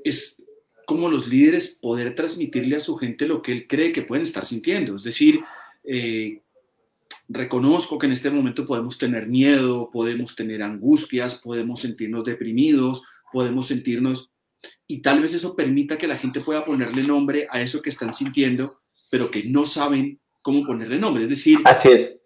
es 0.05 0.43
como 0.87 1.11
los 1.11 1.27
líderes 1.27 1.81
poder 1.83 2.15
transmitirle 2.15 2.77
a 2.77 2.81
su 2.81 2.97
gente 2.97 3.27
lo 3.27 3.43
que 3.43 3.51
él 3.51 3.67
cree 3.67 3.93
que 3.93 4.03
pueden 4.03 4.25
estar 4.25 4.47
sintiendo. 4.47 4.95
Es 4.95 5.03
decir, 5.03 5.41
eh, 5.83 6.41
reconozco 7.29 7.99
que 7.99 8.07
en 8.07 8.13
este 8.13 8.31
momento 8.31 8.67
podemos 8.67 8.99
tener 8.99 9.27
miedo, 9.27 9.91
podemos 9.91 10.35
tener 10.37 10.63
angustias, 10.63 11.37
podemos 11.37 11.81
sentirnos 11.81 12.25
deprimidos, 12.25 13.05
podemos 13.33 13.67
sentirnos... 13.67 14.31
Y 14.87 15.01
tal 15.01 15.23
vez 15.23 15.35
eso 15.35 15.55
permita 15.55 15.99
que 15.99 16.09
la 16.09 16.17
gente 16.17 16.41
pueda 16.41 16.65
ponerle 16.65 17.03
nombre 17.03 17.47
a 17.51 17.61
eso 17.61 17.83
que 17.83 17.91
están 17.91 18.15
sintiendo, 18.15 18.81
pero 19.11 19.31
que 19.31 19.45
no 19.45 19.67
saben 19.67 20.21
cómo 20.43 20.67
ponerle 20.67 20.99
nombre. 20.99 21.25
Es 21.25 21.31
decir, 21.31 21.59
Así 21.65 21.89
es. 21.91 22.17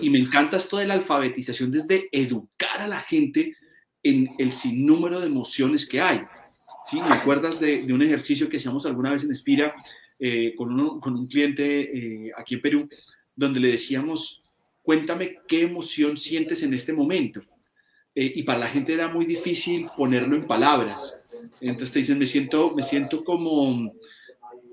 Y, 0.00 0.08
me 0.08 0.18
encanta 0.18 0.56
esto 0.56 0.78
de 0.78 0.86
la 0.86 0.94
alfabetización 0.94 1.70
desde 1.70 2.08
educar 2.10 2.80
a 2.80 2.88
la 2.88 3.00
gente 3.00 3.54
en 4.02 4.34
el 4.38 4.52
sinnúmero 4.52 5.20
de 5.20 5.26
emociones 5.26 5.86
que 5.86 6.00
hay. 6.00 6.22
¿Sí? 6.86 7.00
¿Me 7.00 7.12
acuerdas 7.12 7.60
de, 7.60 7.84
un 7.92 8.00
ejercicio 8.00 8.48
que 8.48 8.56
hacíamos 8.56 8.86
alguna 8.86 9.10
vez 9.10 9.24
en 9.24 9.32
Espira 9.32 9.74
eh, 10.18 10.54
con, 10.56 10.72
uno, 10.72 10.98
con, 11.00 11.14
un 11.14 11.26
cliente 11.26 12.26
eh, 12.26 12.32
aquí 12.36 12.54
en 12.54 12.62
Perú, 12.62 12.88
donde 13.38 13.60
le 13.60 13.68
decíamos, 13.68 14.42
cuéntame 14.82 15.38
qué 15.46 15.62
emoción 15.62 16.16
sientes 16.16 16.62
en 16.62 16.74
este 16.74 16.92
momento. 16.92 17.40
eh, 18.14 18.32
y 18.34 18.42
para 18.42 18.58
la 18.58 18.66
gente 18.66 18.92
era 18.92 19.06
muy 19.06 19.26
difícil 19.26 19.86
ponerlo 19.96 20.34
en 20.34 20.44
palabras. 20.44 21.20
Entonces 21.60 21.92
te 21.92 22.00
dicen, 22.00 22.18
me 22.18 22.26
siento, 22.26 22.74
me 22.74 22.82
siento 22.82 23.22
como, 23.22 23.92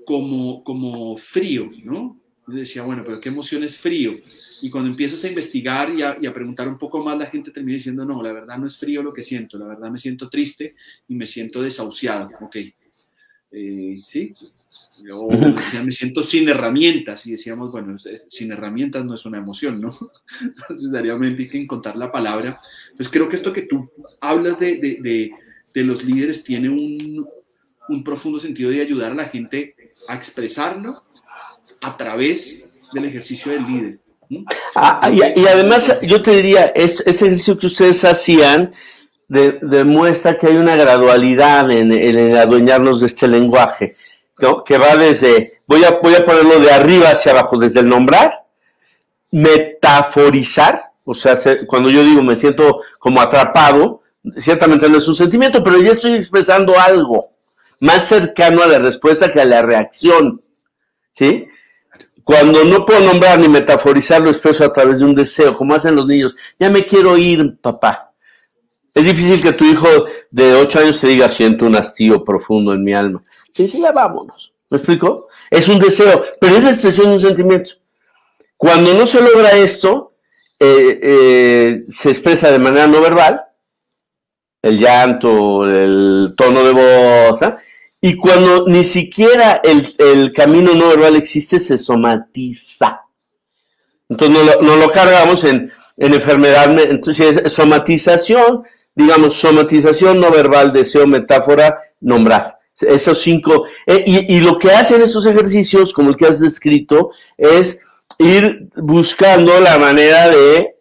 como, 0.04 0.64
como 0.64 1.16
frío, 1.16 1.70
¿no? 1.84 2.20
Yo 2.48 2.54
decía, 2.54 2.82
bueno, 2.82 3.04
pero 3.04 3.20
¿qué 3.20 3.28
emoción 3.28 3.62
es 3.62 3.78
frío? 3.78 4.18
Y 4.62 4.68
cuando 4.68 4.90
empiezas 4.90 5.22
a 5.24 5.28
investigar 5.28 5.92
y 5.94 6.02
a, 6.02 6.34
preguntar 6.34 6.66
un 6.66 6.78
poco 6.78 7.04
más, 7.04 7.16
la 7.16 7.26
gente 7.26 7.52
termina 7.52 7.76
diciendo, 7.76 8.04
no, 8.04 8.20
la 8.20 8.32
verdad 8.32 8.58
no 8.58 8.66
es 8.66 8.78
frío 8.78 9.02
lo 9.02 9.12
que 9.12 9.22
siento, 9.22 9.58
la 9.58 9.66
verdad 9.66 9.90
me 9.90 9.98
siento 9.98 10.28
triste 10.28 10.74
y 11.06 11.14
me 11.14 11.26
siento 11.26 11.62
desahuciado, 11.62 12.30
ok. 12.40 12.56
Eh, 13.50 14.00
¿Sí? 14.06 14.34
O 15.12 15.28
decían, 15.28 15.86
me 15.86 15.92
siento 15.92 16.22
sin 16.22 16.48
herramientas 16.48 17.26
y 17.26 17.32
decíamos, 17.32 17.70
bueno, 17.70 17.96
sin 17.98 18.52
herramientas 18.52 19.04
no 19.04 19.14
es 19.14 19.24
una 19.26 19.38
emoción, 19.38 19.80
¿no? 19.80 19.90
Necesariamente 20.70 21.42
hay 21.42 21.48
que 21.48 21.62
encontrar 21.62 21.96
la 21.96 22.10
palabra. 22.10 22.60
Entonces 22.90 23.12
creo 23.12 23.28
que 23.28 23.36
esto 23.36 23.52
que 23.52 23.62
tú 23.62 23.90
hablas 24.20 24.58
de, 24.58 24.76
de, 24.76 25.30
de, 25.74 25.84
los 25.84 26.02
líderes 26.04 26.42
tiene 26.42 26.70
un, 26.70 27.26
un 27.88 28.04
profundo 28.04 28.38
sentido 28.38 28.70
de 28.70 28.80
ayudar 28.80 29.12
a 29.12 29.16
la 29.16 29.28
gente 29.28 29.74
a 30.08 30.16
expresarlo 30.16 31.04
a 31.80 31.96
través 31.96 32.64
del 32.92 33.04
ejercicio 33.04 33.52
del 33.52 33.66
líder. 33.66 33.98
Ah, 34.74 35.10
y, 35.12 35.46
además, 35.46 35.88
yo 36.02 36.20
te 36.20 36.32
diría, 36.32 36.66
es, 36.74 37.00
ese 37.06 37.26
ejercicio 37.26 37.58
que 37.58 37.66
ustedes 37.66 38.04
hacían 38.04 38.74
demuestra 39.28 40.38
que 40.38 40.48
hay 40.48 40.56
una 40.56 40.76
gradualidad 40.76 41.70
en, 41.70 41.92
el 41.92 42.36
adueñarnos 42.36 43.00
de 43.00 43.06
este 43.06 43.26
lenguaje, 43.26 43.96
que 44.64 44.78
va 44.78 44.96
desde, 44.96 45.60
voy 45.66 45.84
a, 45.84 45.98
voy 46.02 46.14
a 46.14 46.24
ponerlo 46.24 46.60
de 46.60 46.70
arriba 46.70 47.10
hacia 47.10 47.32
abajo, 47.32 47.58
desde 47.58 47.80
el 47.80 47.88
nombrar, 47.88 48.44
metaforizar, 49.30 50.92
o 51.04 51.14
sea, 51.14 51.38
cuando 51.66 51.90
yo 51.90 52.02
digo 52.02 52.22
me 52.22 52.36
siento 52.36 52.80
como 52.98 53.20
atrapado, 53.20 54.02
ciertamente 54.38 54.88
no 54.88 54.98
es 54.98 55.08
un 55.08 55.14
sentimiento, 55.14 55.62
pero 55.62 55.78
ya 55.78 55.92
estoy 55.92 56.14
expresando 56.14 56.78
algo 56.78 57.30
más 57.80 58.08
cercano 58.08 58.62
a 58.62 58.66
la 58.66 58.78
respuesta 58.78 59.30
que 59.32 59.40
a 59.40 59.44
la 59.44 59.62
reacción, 59.62 60.42
¿sí? 61.14 61.46
Cuando 62.24 62.64
no 62.64 62.84
puedo 62.84 63.00
nombrar 63.00 63.38
ni 63.38 63.48
metaforizar, 63.48 64.20
lo 64.20 64.30
expreso 64.30 64.64
a 64.64 64.72
través 64.72 64.98
de 64.98 65.04
un 65.04 65.14
deseo, 65.14 65.56
como 65.56 65.74
hacen 65.74 65.94
los 65.94 66.06
niños. 66.06 66.34
Ya 66.58 66.68
me 66.70 66.84
quiero 66.84 67.16
ir, 67.16 67.56
papá. 67.60 68.05
Es 68.96 69.04
difícil 69.04 69.42
que 69.42 69.52
tu 69.52 69.66
hijo 69.66 69.86
de 70.30 70.54
8 70.54 70.78
años 70.78 70.98
te 70.98 71.08
diga, 71.08 71.28
siento 71.28 71.66
un 71.66 71.76
hastío 71.76 72.24
profundo 72.24 72.72
en 72.72 72.82
mi 72.82 72.94
alma. 72.94 73.22
Te 73.52 73.64
dice, 73.64 73.78
ya 73.78 73.92
vámonos. 73.92 74.54
¿Me 74.70 74.78
explico? 74.78 75.28
Es 75.50 75.68
un 75.68 75.78
deseo, 75.78 76.24
pero 76.40 76.56
es 76.56 76.64
la 76.64 76.70
expresión 76.70 77.08
de 77.08 77.12
un 77.12 77.20
sentimiento. 77.20 77.72
Cuando 78.56 78.94
no 78.94 79.06
se 79.06 79.20
logra 79.20 79.50
esto, 79.50 80.14
eh, 80.58 80.98
eh, 81.02 81.84
se 81.90 82.08
expresa 82.08 82.50
de 82.50 82.58
manera 82.58 82.86
no 82.86 83.02
verbal, 83.02 83.42
el 84.62 84.78
llanto, 84.78 85.64
el 85.66 86.32
tono 86.34 86.64
de 86.64 86.72
voz, 86.72 87.40
y 88.00 88.16
cuando 88.16 88.64
ni 88.66 88.82
siquiera 88.86 89.60
el, 89.62 90.32
camino 90.32 90.72
no 90.72 90.88
verbal 90.88 91.16
existe, 91.16 91.60
se 91.60 91.76
somatiza. 91.76 93.02
Entonces 94.08 94.58
no 94.62 94.76
lo, 94.76 94.88
cargamos 94.90 95.44
en, 95.44 95.70
enfermedad, 95.98 96.78
entonces 96.80 97.52
somatización, 97.52 98.64
digamos, 98.96 99.34
somatización 99.34 100.18
no 100.18 100.30
verbal, 100.30 100.72
deseo, 100.72 101.06
metáfora, 101.06 101.78
nombrar. 102.00 102.58
Esos 102.80 103.20
cinco. 103.20 103.66
Eh, 103.86 104.02
y, 104.06 104.36
y, 104.36 104.40
lo 104.40 104.58
que 104.58 104.70
hacen 104.70 105.00
esos 105.00 105.24
ejercicios, 105.24 105.92
como 105.92 106.10
el 106.10 106.16
que 106.16 106.26
has 106.26 106.40
descrito, 106.40 107.10
es 107.38 107.78
ir 108.18 108.68
buscando 108.76 109.60
la 109.60 109.78
manera 109.78 110.28
de 110.28 110.76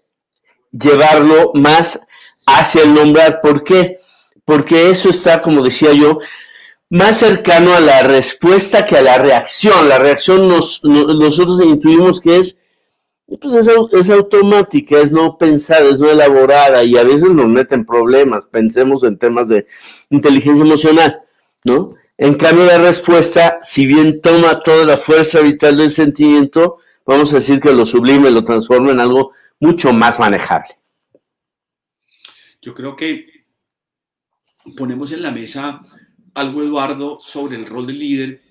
llevarlo 0.72 1.52
más 1.54 2.00
hacia 2.46 2.84
el 2.84 2.94
nombrar. 2.94 3.40
¿Por 3.42 3.64
qué? 3.64 4.00
Porque 4.44 4.90
eso 4.90 5.10
está, 5.10 5.42
como 5.42 5.62
decía 5.62 5.94
yo, 5.94 6.20
más 6.90 7.18
cercano 7.18 7.74
a 7.74 7.80
la 7.80 8.04
respuesta 8.04 8.86
que 8.86 8.98
a 8.98 9.02
la 9.02 9.18
reacción. 9.18 9.90
La 9.90 10.00
reacción 10.00 10.48
nos, 10.48 10.84
nosotros 10.84 11.64
intuimos 11.64 12.22
que 12.22 12.38
es, 12.38 12.60
pues 13.28 13.68
es, 13.68 14.10
automática, 14.10 15.00
es 15.00 15.12
no 15.12 15.38
pensada, 15.38 15.90
es 15.90 16.00
no 16.00 16.10
elaborada 16.10 16.84
y 16.84 16.98
a 16.98 17.04
veces 17.04 17.32
nos 17.32 17.48
meten 17.48 17.86
problemas. 17.86 18.46
Pensemos 18.46 19.04
en 19.04 19.18
temas 19.18 19.48
de 19.48 19.68
inteligencia 20.10 20.64
emocional, 20.64 21.22
¿no? 21.64 21.96
En 22.18 22.36
cambio, 22.36 22.66
la 22.66 22.78
respuesta, 22.78 23.60
si 23.62 23.88
bien 23.88 24.22
toma 24.22 24.62
toda 24.62 24.86
la 24.86 24.98
fuerza 24.98 25.42
vital 25.42 25.78
del 25.78 25.92
sentimiento, 25.92 26.78
vamos 27.06 27.34
a 27.34 27.38
decir 27.38 27.60
que 27.60 27.74
lo 27.74 27.86
sublime, 27.86 28.32
lo 28.32 28.46
transforma 28.46 28.92
en 28.92 29.00
algo 29.00 29.34
mucho 29.60 29.92
más 29.92 30.18
manejable. 30.20 30.78
Yo 32.62 32.74
creo 32.74 32.96
que 32.96 33.26
ponemos 34.78 35.12
en 35.12 35.22
la 35.24 35.32
mesa 35.32 35.82
algo, 36.34 36.64
Eduardo, 36.64 37.20
sobre 37.20 37.58
el 37.58 37.66
rol 37.66 37.88
del 37.88 38.00
líder. 38.00 38.42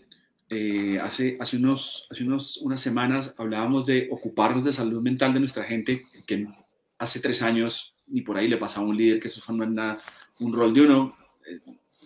Eh, 0.56 1.00
hace, 1.00 1.36
hace, 1.40 1.56
unos, 1.56 2.06
hace 2.08 2.22
unos, 2.22 2.58
unas 2.58 2.78
semanas 2.78 3.34
hablábamos 3.38 3.86
de 3.86 4.08
ocuparnos 4.12 4.64
de 4.64 4.72
salud 4.72 5.02
mental 5.02 5.34
de 5.34 5.40
nuestra 5.40 5.64
gente, 5.64 6.06
que 6.26 6.46
hace 6.96 7.18
tres 7.18 7.42
años 7.42 7.96
ni 8.06 8.20
por 8.20 8.36
ahí 8.36 8.46
le 8.46 8.56
pasaba 8.56 8.86
a 8.86 8.88
un 8.88 8.96
líder 8.96 9.18
que 9.18 9.26
eso 9.26 9.40
fue 9.40 9.56
una, 9.56 9.98
un 10.38 10.52
rol 10.52 10.72
de 10.72 10.82
uno. 10.82 11.16
Eh, 11.44 11.58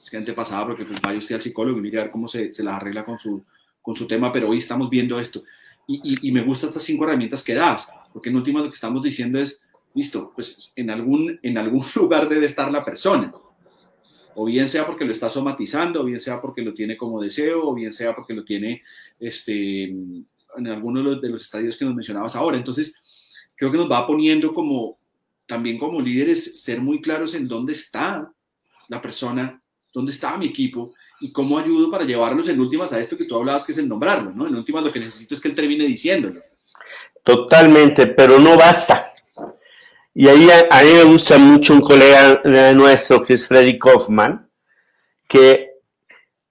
es 0.02 0.08
que 0.08 0.32
pasaba 0.32 0.68
porque 0.68 0.86
pues 0.86 0.98
vaya 1.02 1.18
usted 1.18 1.34
al 1.34 1.42
psicólogo 1.42 1.78
y 1.78 1.82
mire 1.82 1.98
a 1.98 2.02
ver 2.04 2.10
cómo 2.10 2.26
se, 2.26 2.54
se 2.54 2.64
las 2.64 2.76
arregla 2.76 3.04
con 3.04 3.18
su, 3.18 3.44
con 3.82 3.94
su 3.94 4.06
tema, 4.06 4.32
pero 4.32 4.48
hoy 4.48 4.56
estamos 4.56 4.88
viendo 4.88 5.20
esto. 5.20 5.44
Y, 5.86 6.26
y, 6.26 6.32
me 6.32 6.42
gustan 6.42 6.68
estas 6.68 6.84
cinco 6.84 7.04
herramientas 7.04 7.42
que 7.42 7.54
das, 7.54 7.92
porque 8.14 8.30
en 8.30 8.36
última 8.36 8.60
lo 8.60 8.70
que 8.70 8.74
estamos 8.74 9.02
diciendo 9.02 9.38
es, 9.38 9.62
listo, 9.94 10.32
pues 10.34 10.72
en 10.76 10.88
algún, 10.88 11.38
en 11.42 11.58
algún 11.58 11.84
lugar 11.96 12.30
debe 12.30 12.46
estar 12.46 12.72
la 12.72 12.82
persona 12.82 13.30
o 14.34 14.44
bien 14.44 14.68
sea 14.68 14.86
porque 14.86 15.04
lo 15.04 15.12
está 15.12 15.28
somatizando, 15.28 16.00
o 16.00 16.04
bien 16.04 16.20
sea 16.20 16.40
porque 16.40 16.62
lo 16.62 16.74
tiene 16.74 16.96
como 16.96 17.20
deseo, 17.20 17.68
o 17.68 17.74
bien 17.74 17.92
sea 17.92 18.14
porque 18.14 18.34
lo 18.34 18.44
tiene 18.44 18.82
este, 19.18 19.84
en 19.84 20.66
algunos 20.66 21.20
de 21.20 21.28
los, 21.28 21.42
estadios 21.42 21.76
que 21.76 21.84
nos 21.84 21.94
mencionabas 21.94 22.36
ahora. 22.36 22.56
Entonces, 22.56 23.02
creo 23.56 23.70
que 23.70 23.78
nos 23.78 23.90
va 23.90 24.06
poniendo 24.06 24.54
como, 24.54 24.98
también 25.46 25.78
como 25.78 26.00
líderes, 26.00 26.62
ser 26.62 26.80
muy 26.80 27.00
claros 27.00 27.34
en 27.34 27.48
dónde 27.48 27.72
está 27.72 28.30
la 28.88 29.02
persona, 29.02 29.60
dónde 29.92 30.12
está 30.12 30.36
mi 30.36 30.46
equipo 30.46 30.94
y 31.20 31.32
cómo 31.32 31.58
ayudo 31.58 31.90
para 31.90 32.04
llevarlos 32.04 32.48
en 32.48 32.60
últimas 32.60 32.92
a 32.92 33.00
esto 33.00 33.16
que 33.16 33.24
tú 33.24 33.36
hablabas, 33.36 33.64
que 33.64 33.72
es 33.72 33.78
el 33.78 33.88
nombrarlo, 33.88 34.32
¿no? 34.32 34.46
En 34.46 34.54
últimas 34.54 34.84
lo 34.84 34.92
que 34.92 35.00
necesito 35.00 35.34
es 35.34 35.40
que 35.40 35.48
él 35.48 35.54
termine 35.54 35.84
diciéndolo. 35.84 36.42
Totalmente, 37.24 38.06
pero 38.06 38.38
no 38.38 38.56
basta. 38.56 39.07
Y 40.20 40.26
ahí 40.26 40.48
a, 40.50 40.82
mí 40.82 40.90
me 40.94 41.04
gusta 41.04 41.38
mucho 41.38 41.72
un 41.74 41.80
colega 41.80 42.42
nuestro 42.74 43.22
que 43.22 43.34
es 43.34 43.46
Freddy 43.46 43.78
Kaufman, 43.78 44.50
que 45.28 45.74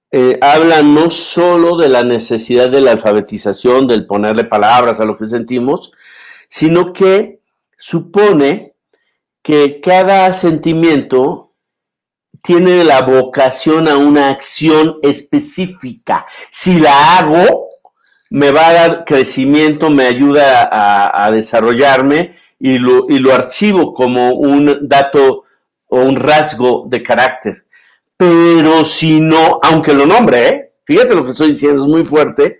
eh, 0.10 0.40
habla 0.40 0.82
no 0.84 1.12
solo 1.12 1.76
de 1.76 1.90
la 1.90 2.04
necesidad 2.04 2.70
de 2.70 2.80
la 2.80 2.92
alfabetización, 2.92 3.86
del 3.86 4.08
ponerle 4.08 4.46
palabras 4.46 5.02
a 5.02 5.04
lo 5.04 5.18
que 5.18 5.28
sentimos, 5.28 5.92
sino 6.48 6.94
que 6.94 7.42
supone 7.78 8.76
que 9.42 9.82
cada 9.82 10.32
sentimiento 10.32 11.52
tiene 12.42 12.86
la 12.86 13.02
vocación 13.02 13.90
a 13.90 13.98
una 13.98 14.30
acción 14.30 14.96
específica. 15.02 16.26
Si 16.54 16.80
la 16.80 17.18
hago, 17.18 17.68
me 18.30 18.52
va 18.52 18.70
a 18.70 18.74
dar 18.74 19.04
crecimiento, 19.04 19.90
me 19.90 20.06
ayuda 20.06 20.70
a 21.12 21.30
desarrollarme 21.32 22.47
y 22.60 22.78
lo, 22.78 23.06
y 23.10 23.20
lo 23.20 23.34
archivo 23.34 23.94
como 23.94 24.32
un 24.32 24.88
dato 24.88 25.44
o 25.88 26.02
un 26.02 26.16
rasgo 26.16 26.86
de 26.88 27.04
carácter. 27.04 27.66
Pero 28.16 28.84
si 28.86 29.20
no, 29.20 29.60
aunque 29.62 29.94
lo 29.94 30.06
nombre, 30.06 30.48
¿eh? 30.48 30.72
fíjate 30.86 31.14
lo 31.14 31.24
que 31.24 31.32
estoy 31.32 31.50
diciendo, 31.50 31.84
es 31.84 31.88
muy 31.88 32.06
fuerte, 32.06 32.60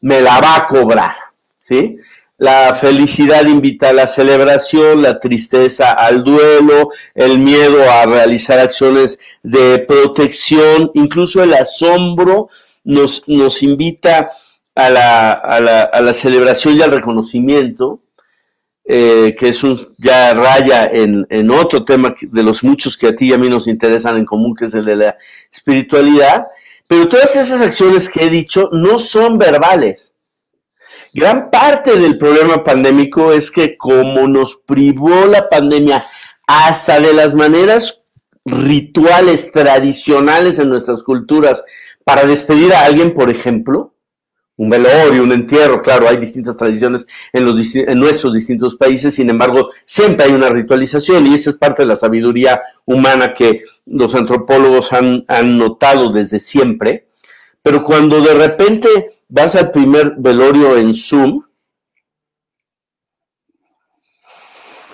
me 0.00 0.20
la 0.20 0.40
va 0.40 0.56
a 0.56 0.66
cobrar, 0.66 1.14
¿sí? 1.60 1.96
La 2.38 2.74
felicidad 2.74 3.46
invita 3.46 3.90
a 3.90 3.92
la 3.92 4.08
celebración, 4.08 5.02
la 5.02 5.20
tristeza 5.20 5.92
al 5.92 6.24
duelo, 6.24 6.90
el 7.14 7.38
miedo 7.38 7.88
a 7.88 8.04
realizar 8.04 8.58
acciones 8.58 9.18
de 9.42 9.78
protección, 9.80 10.90
incluso 10.94 11.42
el 11.42 11.54
asombro 11.54 12.48
nos, 12.82 13.22
nos 13.28 13.62
invita 13.62 14.32
a 14.74 14.90
la, 14.90 15.32
a, 15.32 15.60
la, 15.60 15.82
a 15.82 16.00
la 16.00 16.12
celebración 16.12 16.74
y 16.74 16.82
al 16.82 16.90
reconocimiento, 16.90 18.00
eh, 18.84 19.36
que 19.38 19.50
es 19.50 19.62
un, 19.62 19.94
ya 19.98 20.34
raya 20.34 20.86
en, 20.86 21.26
en, 21.30 21.50
otro 21.50 21.84
tema 21.84 22.14
de 22.20 22.42
los 22.42 22.64
muchos 22.64 22.96
que 22.96 23.08
a 23.08 23.16
ti 23.16 23.28
y 23.28 23.32
a 23.32 23.38
mí 23.38 23.48
nos 23.48 23.68
interesan 23.68 24.16
en 24.16 24.24
común, 24.24 24.54
que 24.56 24.64
es 24.64 24.74
el 24.74 24.84
de 24.84 24.96
la 24.96 25.16
espiritualidad. 25.52 26.46
Pero 26.88 27.08
todas 27.08 27.36
esas 27.36 27.62
acciones 27.62 28.08
que 28.08 28.24
he 28.24 28.30
dicho 28.30 28.68
no 28.72 28.98
son 28.98 29.38
verbales. 29.38 30.14
Gran 31.14 31.50
parte 31.50 31.98
del 31.98 32.18
problema 32.18 32.64
pandémico 32.64 33.32
es 33.32 33.50
que 33.50 33.76
como 33.76 34.26
nos 34.26 34.56
privó 34.56 35.26
la 35.26 35.48
pandemia 35.48 36.06
hasta 36.46 37.00
de 37.00 37.12
las 37.12 37.34
maneras 37.34 38.02
rituales 38.44 39.52
tradicionales 39.52 40.58
en 40.58 40.70
nuestras 40.70 41.02
culturas 41.02 41.62
para 42.04 42.24
despedir 42.24 42.72
a 42.72 42.84
alguien, 42.84 43.14
por 43.14 43.30
ejemplo, 43.30 43.91
un 44.56 44.68
velorio, 44.68 45.22
un 45.22 45.32
entierro, 45.32 45.80
claro, 45.82 46.08
hay 46.08 46.18
distintas 46.18 46.56
tradiciones 46.56 47.06
en, 47.32 47.44
nuestros 47.98 48.34
distintos 48.34 48.76
países, 48.76 49.14
sin 49.14 49.30
embargo, 49.30 49.70
siempre 49.86 50.26
hay 50.26 50.32
una 50.32 50.50
ritualización 50.50 51.26
y 51.26 51.34
esa 51.34 51.50
es 51.50 51.56
parte 51.56 51.82
de 51.82 51.88
la 51.88 51.96
sabiduría 51.96 52.60
humana 52.84 53.34
que 53.34 53.62
los 53.86 54.14
antropólogos 54.14 54.92
han, 54.92 55.24
han 55.28 55.58
notado 55.58 56.12
desde 56.12 56.38
siempre. 56.38 57.08
Pero 57.62 57.82
cuando 57.84 58.20
de 58.20 58.34
repente 58.34 58.88
vas 59.28 59.54
al 59.54 59.70
primer 59.70 60.14
velorio 60.18 60.76
en 60.76 60.94
Zoom 60.94 61.42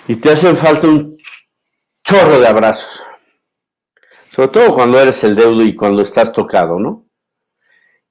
y 0.07 0.17
te 0.17 0.33
hacen 0.33 0.57
falta 0.57 0.87
un 0.87 1.19
chorro 2.05 2.39
de 2.39 2.47
abrazos, 2.47 3.03
sobre 4.31 4.49
todo 4.49 4.75
cuando 4.75 5.01
eres 5.01 5.23
el 5.25 5.35
deudo 5.35 5.63
y 5.63 5.75
cuando 5.75 6.03
estás 6.03 6.33
tocado, 6.33 6.79
¿no? 6.79 7.08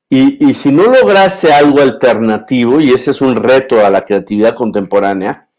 Y, 0.09 0.53
si 0.53 0.71
no 0.71 0.83
lograste 0.83 1.51
algo 1.51 1.81
alternativo, 1.81 2.79
y 2.79 2.91
ese 2.91 3.11
es 3.11 3.19
un 3.19 3.35
reto 3.35 3.85
a 3.85 3.89
la 3.89 4.05
creatividad 4.05 4.55
contemporánea, 4.55 5.49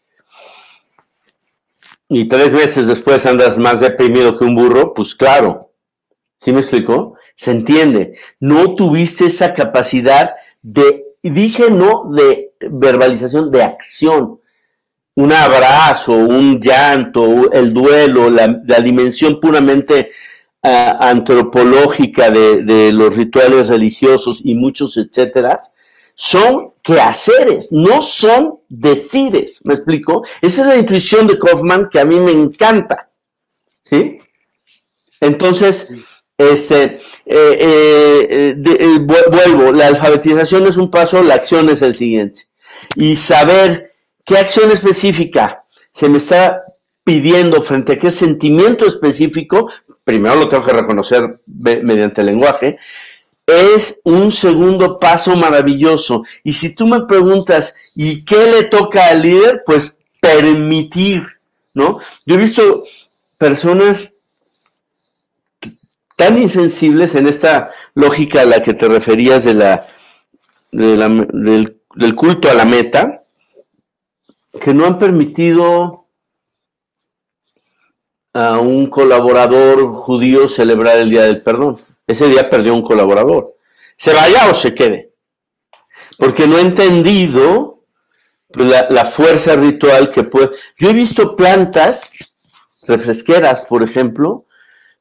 y 2.07 2.27
tres 2.27 2.51
veces 2.51 2.87
después 2.87 3.25
andas 3.27 3.59
más 3.59 3.79
deprimido 3.79 4.35
que 4.37 4.45
un 4.45 4.55
burro, 4.55 4.95
pues 4.95 5.13
claro, 5.13 5.71
¿sí 6.39 6.51
me 6.51 6.61
explico? 6.61 7.15
Se 7.35 7.51
entiende. 7.51 8.15
No 8.39 8.73
tuviste 8.73 9.27
esa 9.27 9.53
capacidad 9.53 10.31
de, 10.63 11.05
dije 11.21 11.69
no 11.69 12.11
de 12.11 12.53
verbalización, 12.67 13.51
de 13.51 13.61
acción. 13.61 14.39
Un 15.13 15.31
abrazo, 15.31 16.13
un 16.13 16.59
llanto, 16.59 17.51
el 17.51 17.71
duelo, 17.71 18.31
la 18.31 18.79
dimensión 18.81 19.39
puramente 19.39 20.09
antropológica 20.61 22.29
de, 22.29 22.91
los 22.93 23.15
rituales 23.15 23.67
religiosos 23.69 24.41
y 24.43 24.55
muchos 24.55 24.97
etcétera, 24.97 25.59
son 26.15 26.73
quehaceres, 26.83 27.71
no 27.71 28.01
son 28.01 28.59
decires. 28.67 29.61
¿Me 29.63 29.73
explico? 29.73 30.25
Esa 30.41 30.61
es 30.61 30.67
la 30.67 30.77
intuición 30.77 31.27
de 31.27 31.39
Kaufman 31.39 31.89
que 31.89 31.99
a 31.99 32.05
mí 32.05 32.19
me 32.19 32.31
encanta. 32.31 33.09
¿Sí? 33.85 34.19
Entonces, 35.21 35.87
este, 36.37 36.99
eh, 37.25 37.57
eh, 37.59 38.55
eh, 38.65 38.99
vuelvo, 38.99 39.71
la 39.71 39.87
alfabetización 39.87 40.67
es 40.67 40.77
un 40.77 40.89
paso, 40.89 41.21
la 41.23 41.35
acción 41.35 41.69
es 41.69 41.81
el 41.81 41.95
siguiente. 41.95 42.47
Y 42.95 43.17
saber 43.17 43.93
qué 44.25 44.37
acción 44.37 44.71
específica 44.71 45.65
se 45.93 46.09
me 46.09 46.17
está 46.17 46.63
pidiendo 47.03 47.61
frente 47.61 47.93
a 47.93 47.99
qué 47.99 48.11
sentimiento 48.11 48.85
específico 48.87 49.69
primero 50.09 50.37
lo 50.37 50.49
tengo 50.49 50.65
que 50.65 50.73
reconocer 50.73 51.39
mediante 51.45 52.21
el 52.21 52.27
lenguaje, 52.27 52.79
es 53.45 53.99
un 54.03 54.31
segundo 54.31 54.97
paso 54.97 55.35
maravilloso. 55.35 56.23
Y 56.43 56.53
si 56.53 56.71
tú 56.71 56.87
me 56.87 57.01
preguntas, 57.01 57.75
¿y 57.93 58.25
qué 58.25 58.49
le 58.51 58.63
toca 58.63 59.05
al 59.09 59.21
líder? 59.21 59.61
Pues 59.67 59.95
permitir, 60.19 61.27
¿no? 61.75 61.99
Yo 62.25 62.35
he 62.35 62.37
visto 62.39 62.85
personas 63.37 64.15
tan 66.15 66.41
insensibles 66.41 67.13
en 67.13 67.27
esta 67.27 67.69
lógica 67.93 68.41
a 68.41 68.45
la 68.45 68.63
que 68.63 68.73
te 68.73 68.87
referías 68.87 69.43
de 69.43 69.53
la, 69.53 69.85
del, 70.71 71.77
del 71.93 72.15
culto 72.15 72.49
a 72.49 72.55
la 72.55 72.65
meta, 72.65 73.25
que 74.59 74.73
no 74.73 74.87
han 74.87 74.97
permitido 74.97 75.98
a 78.39 78.57
un 78.57 78.87
colaborador 78.87 79.93
judío 79.95 80.47
celebrar 80.47 80.97
el 80.97 81.09
Día 81.09 81.23
del 81.23 81.41
Perdón. 81.41 81.81
Ese 82.07 82.29
día 82.29 82.49
perdió 82.49 82.73
un 82.73 82.81
colaborador. 82.81 83.55
¿Se 83.97 84.13
vaya 84.13 84.49
o 84.49 84.55
se 84.55 84.73
quede? 84.73 85.11
Porque 86.17 86.47
no 86.47 86.55
ha 86.55 86.61
entendido 86.61 87.83
la, 88.47 88.87
la 88.89 89.03
fuerza 89.05 89.57
ritual 89.57 90.09
que 90.11 90.23
puede... 90.23 90.51
Yo 90.77 90.89
he 90.89 90.93
visto 90.93 91.35
plantas 91.35 92.11
refresqueras, 92.83 93.63
por 93.63 93.83
ejemplo, 93.83 94.45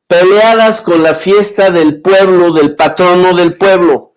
peleadas 0.08 0.80
con 0.80 1.04
la 1.04 1.14
fiesta 1.14 1.70
del 1.70 2.00
pueblo, 2.02 2.52
del 2.52 2.74
patrono 2.74 3.34
del 3.34 3.56
pueblo. 3.56 4.14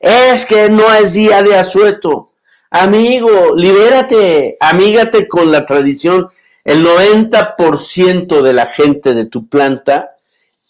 Es 0.00 0.44
que 0.46 0.68
no 0.68 0.92
es 0.92 1.12
día 1.12 1.44
de 1.44 1.56
asueto. 1.56 2.32
Amigo, 2.70 3.54
libérate, 3.54 4.56
amígate 4.58 5.28
con 5.28 5.52
la 5.52 5.64
tradición 5.64 6.28
el 6.64 6.84
90% 6.84 8.42
de 8.42 8.52
la 8.52 8.66
gente 8.66 9.14
de 9.14 9.26
tu 9.26 9.48
planta 9.48 10.16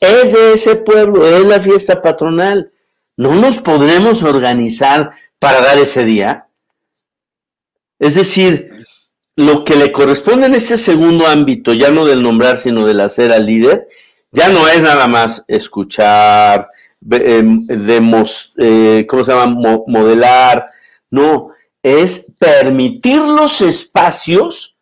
es 0.00 0.32
de 0.32 0.54
ese 0.54 0.76
pueblo, 0.76 1.26
es 1.26 1.44
la 1.44 1.60
fiesta 1.60 2.02
patronal. 2.02 2.72
¿No 3.16 3.34
nos 3.34 3.62
podremos 3.62 4.22
organizar 4.22 5.12
para 5.38 5.60
dar 5.60 5.78
ese 5.78 6.04
día? 6.04 6.48
Es 7.98 8.16
decir, 8.16 8.84
lo 9.36 9.64
que 9.64 9.76
le 9.76 9.92
corresponde 9.92 10.46
en 10.46 10.54
ese 10.54 10.76
segundo 10.78 11.26
ámbito, 11.26 11.72
ya 11.72 11.90
no 11.90 12.04
del 12.04 12.22
nombrar, 12.22 12.58
sino 12.58 12.84
del 12.86 13.00
hacer 13.00 13.32
al 13.32 13.46
líder, 13.46 13.88
ya 14.32 14.48
no 14.48 14.68
es 14.68 14.82
nada 14.82 15.06
más 15.06 15.44
escuchar, 15.46 16.66
em, 17.08 17.66
eh, 17.68 19.06
¿cómo 19.08 19.24
se 19.24 19.30
llama? 19.30 19.46
modelar, 19.86 20.70
no, 21.10 21.50
es 21.82 22.24
permitir 22.38 23.20
los 23.20 23.60
espacios 23.60 24.73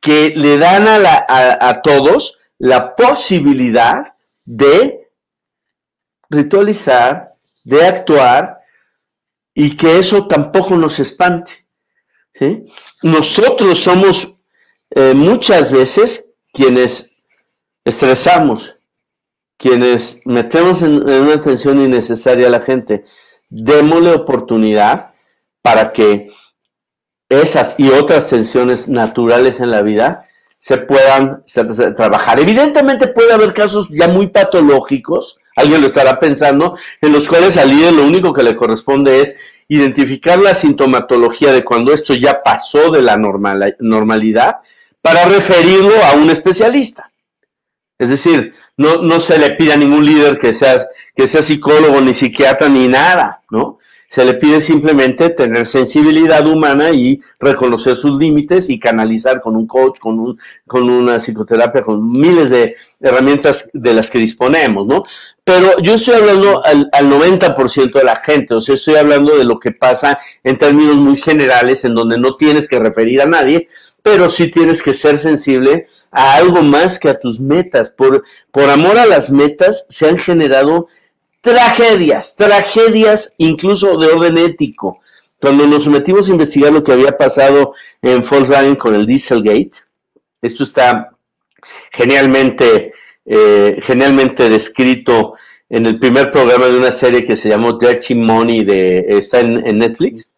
que 0.00 0.32
le 0.34 0.58
dan 0.58 0.88
a, 0.88 1.58
a, 1.60 1.82
todos 1.82 2.38
la 2.58 2.96
posibilidad 2.96 4.14
de 4.44 5.08
ritualizar, 6.28 7.34
de 7.64 7.86
actuar 7.86 8.60
y 9.54 9.76
que 9.76 9.98
eso 9.98 10.26
tampoco 10.26 10.76
nos 10.76 10.98
espante. 10.98 11.66
Nosotros 13.02 13.80
somos 13.80 14.34
eh, 14.90 15.12
muchas 15.14 15.70
veces 15.70 16.24
quienes 16.52 17.10
estresamos, 17.84 18.74
quienes 19.58 20.18
metemos 20.24 20.80
en, 20.80 21.06
en, 21.08 21.22
una 21.24 21.40
tensión 21.42 21.82
innecesaria 21.82 22.46
a 22.46 22.50
la 22.50 22.60
gente. 22.60 23.04
Démosle 23.50 24.12
oportunidad 24.12 25.12
para 25.60 25.92
que 25.92 26.30
esas 27.30 27.74
y 27.78 27.88
otras 27.88 28.28
tensiones 28.28 28.88
naturales 28.88 29.60
en 29.60 29.70
la 29.70 29.80
vida 29.80 30.26
se 30.58 30.76
puedan 30.76 31.42
trabajar. 31.96 32.38
Evidentemente 32.38 33.06
puede 33.06 33.32
haber 33.32 33.54
casos 33.54 33.88
ya 33.90 34.08
muy 34.08 34.26
patológicos, 34.26 35.38
alguien 35.56 35.80
lo 35.80 35.86
estará 35.86 36.20
pensando, 36.20 36.76
en 37.00 37.12
los 37.12 37.26
cuales 37.28 37.56
al 37.56 37.70
líder 37.70 37.94
lo 37.94 38.04
único 38.04 38.34
que 38.34 38.42
le 38.42 38.56
corresponde 38.56 39.22
es 39.22 39.36
identificar 39.68 40.38
la 40.38 40.54
sintomatología 40.54 41.52
de 41.52 41.64
cuando 41.64 41.94
esto 41.94 42.12
ya 42.14 42.42
pasó 42.42 42.90
de 42.90 43.00
la 43.00 43.16
normalidad 43.16 44.56
para 45.00 45.24
referirlo 45.26 45.94
a 46.04 46.16
un 46.16 46.28
especialista. 46.28 47.10
Es 47.98 48.10
decir, 48.10 48.54
no, 48.76 48.96
no 49.02 49.20
se 49.20 49.38
le 49.38 49.50
pide 49.52 49.74
a 49.74 49.76
ningún 49.76 50.04
líder 50.04 50.38
que 50.38 50.54
sea, 50.54 50.86
que 51.14 51.28
sea 51.28 51.42
psicólogo, 51.42 52.00
ni 52.00 52.14
psiquiatra, 52.14 52.68
ni 52.68 52.88
nada, 52.88 53.42
¿no? 53.50 53.78
Se 54.10 54.24
le 54.24 54.34
pide 54.34 54.60
simplemente 54.60 55.30
tener 55.30 55.66
sensibilidad 55.66 56.46
humana 56.46 56.90
y 56.90 57.20
reconocer 57.38 57.94
sus 57.94 58.18
límites 58.18 58.68
y 58.68 58.80
canalizar 58.80 59.40
con 59.40 59.54
un 59.54 59.68
coach, 59.68 60.00
con, 60.00 60.18
un, 60.18 60.38
con 60.66 60.90
una 60.90 61.20
psicoterapia, 61.20 61.82
con 61.82 62.10
miles 62.10 62.50
de 62.50 62.74
herramientas 63.00 63.70
de 63.72 63.94
las 63.94 64.10
que 64.10 64.18
disponemos, 64.18 64.86
¿no? 64.86 65.04
Pero 65.44 65.78
yo 65.78 65.94
estoy 65.94 66.14
hablando 66.14 66.64
al, 66.64 66.88
al 66.92 67.08
90% 67.08 67.92
de 67.92 68.04
la 68.04 68.16
gente, 68.16 68.54
o 68.54 68.60
sea, 68.60 68.74
estoy 68.74 68.96
hablando 68.96 69.36
de 69.38 69.44
lo 69.44 69.60
que 69.60 69.70
pasa 69.70 70.18
en 70.42 70.58
términos 70.58 70.96
muy 70.96 71.16
generales, 71.16 71.84
en 71.84 71.94
donde 71.94 72.18
no 72.18 72.36
tienes 72.36 72.66
que 72.66 72.80
referir 72.80 73.22
a 73.22 73.26
nadie, 73.26 73.68
pero 74.02 74.30
sí 74.30 74.50
tienes 74.50 74.82
que 74.82 74.94
ser 74.94 75.18
sensible 75.18 75.86
a 76.10 76.34
algo 76.34 76.62
más 76.62 76.98
que 76.98 77.08
a 77.08 77.18
tus 77.18 77.40
metas. 77.40 77.90
Por, 77.90 78.24
por 78.50 78.70
amor 78.70 78.98
a 78.98 79.06
las 79.06 79.30
metas 79.30 79.84
se 79.88 80.08
han 80.08 80.18
generado 80.18 80.88
tragedias, 81.40 82.36
tragedias 82.36 83.32
incluso 83.38 83.96
de 83.96 84.08
orden 84.08 84.38
ético. 84.38 85.00
Cuando 85.40 85.66
nos 85.66 85.86
metimos 85.86 86.28
a 86.28 86.32
investigar 86.32 86.72
lo 86.72 86.84
que 86.84 86.92
había 86.92 87.16
pasado 87.16 87.74
en 88.02 88.22
Volkswagen 88.22 88.76
con 88.76 88.94
el 88.94 89.06
Dieselgate, 89.06 89.78
esto 90.42 90.64
está 90.64 91.16
genialmente, 91.92 92.92
eh, 93.24 93.80
genialmente 93.82 94.48
descrito 94.48 95.34
en 95.68 95.86
el 95.86 95.98
primer 95.98 96.30
programa 96.30 96.66
de 96.66 96.76
una 96.76 96.92
serie 96.92 97.24
que 97.24 97.36
se 97.36 97.48
llamó 97.48 97.78
Dirty 97.78 98.14
Money, 98.14 98.64
de, 98.64 99.06
está 99.08 99.40
en, 99.40 99.78
Netflix 99.78 100.30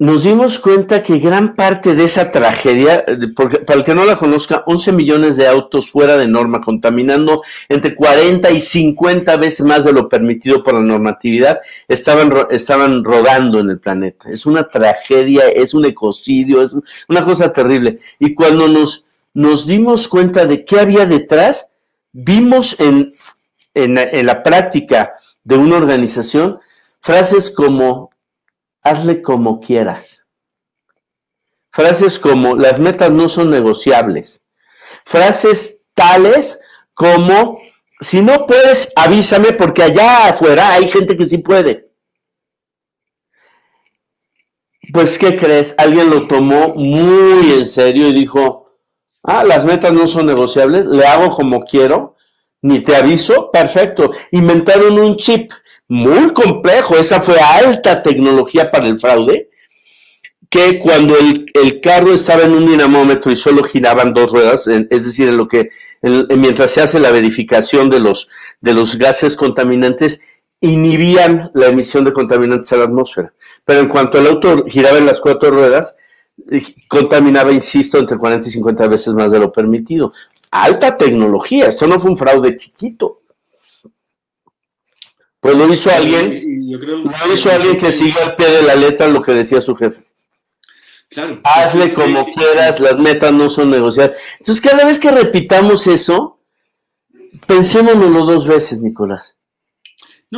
nos 0.00 0.22
dimos 0.22 0.60
cuenta 0.60 1.02
que 1.02 1.18
gran 1.18 1.56
parte 1.56 1.96
de 1.96 2.04
esa 2.04 2.30
tragedia, 2.30 3.04
porque 3.34 3.58
para 3.58 3.80
el 3.80 3.84
que 3.84 3.96
no 3.96 4.04
la 4.04 4.16
conozca, 4.16 4.62
11 4.64 4.92
millones 4.92 5.36
de 5.36 5.48
autos 5.48 5.90
fuera 5.90 6.16
de 6.16 6.28
norma, 6.28 6.60
contaminando 6.60 7.42
entre 7.68 7.96
40 7.96 8.48
y 8.52 8.60
50 8.60 9.36
veces 9.38 9.66
más 9.66 9.84
de 9.84 9.92
lo 9.92 10.08
permitido 10.08 10.62
por 10.62 10.74
la 10.74 10.80
normatividad, 10.80 11.60
estaban, 11.88 12.32
estaban 12.50 13.02
rodando 13.02 13.58
en 13.58 13.70
el 13.70 13.80
planeta. 13.80 14.30
Es 14.30 14.46
una 14.46 14.68
tragedia, 14.68 15.48
es 15.48 15.74
un 15.74 15.84
ecocidio, 15.84 16.62
es 16.62 16.76
una 17.08 17.24
cosa 17.24 17.52
terrible. 17.52 17.98
Y 18.20 18.34
cuando 18.34 18.68
nos, 18.68 19.04
nos 19.34 19.66
dimos 19.66 20.06
cuenta 20.06 20.46
de 20.46 20.64
qué 20.64 20.78
había 20.78 21.06
detrás, 21.06 21.66
vimos 22.12 22.76
en, 22.78 23.14
en, 23.74 23.98
en 23.98 24.26
la 24.26 24.44
práctica 24.44 25.14
de 25.42 25.56
una 25.56 25.76
organización 25.76 26.60
frases 27.00 27.50
como 27.50 28.10
hazle 28.82 29.22
como 29.22 29.60
quieras. 29.60 30.24
Frases 31.70 32.18
como 32.18 32.56
las 32.56 32.78
metas 32.78 33.10
no 33.10 33.28
son 33.28 33.50
negociables. 33.50 34.42
Frases 35.04 35.76
tales 35.94 36.58
como 36.94 37.58
si 38.00 38.20
no 38.20 38.46
puedes, 38.46 38.88
avísame 38.94 39.52
porque 39.52 39.82
allá 39.82 40.28
afuera 40.28 40.72
hay 40.72 40.88
gente 40.88 41.16
que 41.16 41.26
sí 41.26 41.38
puede. 41.38 41.90
Pues, 44.92 45.18
¿qué 45.18 45.36
crees? 45.36 45.74
Alguien 45.76 46.08
lo 46.08 46.26
tomó 46.26 46.74
muy 46.74 47.52
en 47.52 47.66
serio 47.66 48.08
y 48.08 48.12
dijo, 48.12 48.78
ah, 49.22 49.44
las 49.44 49.64
metas 49.64 49.92
no 49.92 50.06
son 50.08 50.26
negociables, 50.26 50.86
le 50.86 51.04
hago 51.04 51.30
como 51.30 51.64
quiero, 51.64 52.16
ni 52.62 52.80
te 52.80 52.96
aviso, 52.96 53.50
perfecto. 53.50 54.12
Inventaron 54.30 54.98
un 54.98 55.16
chip 55.16 55.50
muy 55.88 56.32
complejo, 56.34 56.96
esa 56.96 57.22
fue 57.22 57.36
alta 57.40 58.02
tecnología 58.02 58.70
para 58.70 58.86
el 58.86 59.00
fraude, 59.00 59.48
que 60.50 60.78
cuando 60.78 61.14
el, 61.16 61.80
carro 61.80 62.12
estaba 62.12 62.42
en 62.42 62.52
un 62.52 62.66
dinamómetro 62.66 63.30
y 63.30 63.36
solo 63.36 63.62
giraban 63.64 64.14
dos 64.14 64.32
ruedas, 64.32 64.66
es 64.66 65.04
decir, 65.04 65.28
en 65.28 65.36
lo 65.36 65.48
que 65.48 65.70
mientras 66.02 66.70
se 66.70 66.80
hace 66.80 67.00
la 67.00 67.10
verificación 67.10 67.90
de 67.90 68.00
los, 68.00 68.28
de 68.60 68.74
los 68.74 68.96
gases 68.96 69.36
contaminantes, 69.36 70.20
inhibían 70.60 71.50
la 71.54 71.66
emisión 71.66 72.04
de 72.04 72.12
contaminantes 72.12 72.72
a 72.72 72.76
la 72.76 72.84
atmósfera. 72.84 73.32
Pero 73.64 73.80
en 73.80 73.88
cuanto 73.88 74.18
el 74.18 74.26
auto 74.26 74.64
giraba 74.66 74.98
en 74.98 75.06
las 75.06 75.20
cuatro 75.20 75.50
ruedas, 75.50 75.96
eh, 76.50 76.62
contaminaba, 76.88 77.52
insisto, 77.52 77.98
entre 77.98 78.16
40 78.16 78.48
y 78.48 78.52
50 78.52 78.88
veces 78.88 79.14
más 79.14 79.30
de 79.30 79.38
lo 79.38 79.52
permitido. 79.52 80.12
Alta 80.50 80.96
tecnología, 80.96 81.66
esto 81.66 81.86
no 81.86 82.00
fue 82.00 82.10
un 82.10 82.16
fraude 82.16 82.56
chiquito. 82.56 83.17
Pues 85.40 85.56
lo 85.56 85.72
hizo 85.72 85.90
alguien, 85.90 86.70
lo 86.70 87.34
hizo 87.34 87.50
alguien 87.50 87.78
que 87.78 87.92
siguió 87.92 88.22
al 88.24 88.36
pie 88.36 88.48
de 88.48 88.62
la 88.62 88.74
letra 88.74 89.06
lo 89.06 89.22
que 89.22 89.32
decía 89.32 89.60
su 89.60 89.76
jefe. 89.76 90.04
Claro. 91.08 91.40
Hazle 91.44 91.94
como 91.94 92.24
quieras, 92.32 92.78
las 92.80 92.98
metas 92.98 93.32
no 93.32 93.48
son 93.48 93.70
negociadas. 93.70 94.18
Entonces, 94.38 94.60
cada 94.60 94.86
vez 94.86 94.98
que 94.98 95.10
repitamos 95.10 95.86
eso, 95.86 96.40
pensémonoslo 97.46 98.24
dos 98.24 98.46
veces, 98.46 98.80
Nicolás. 98.80 99.36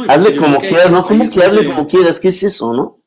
hazle 0.08 0.36
como 0.36 0.60
quieras, 0.60 0.90
¿no? 0.90 1.04
¿Cómo 1.04 1.28
que 1.30 1.42
hazle 1.42 1.66
como 1.66 1.88
quieras? 1.88 2.20
¿Qué 2.20 2.28
es 2.28 2.42
eso, 2.42 2.72
no? 2.72 3.02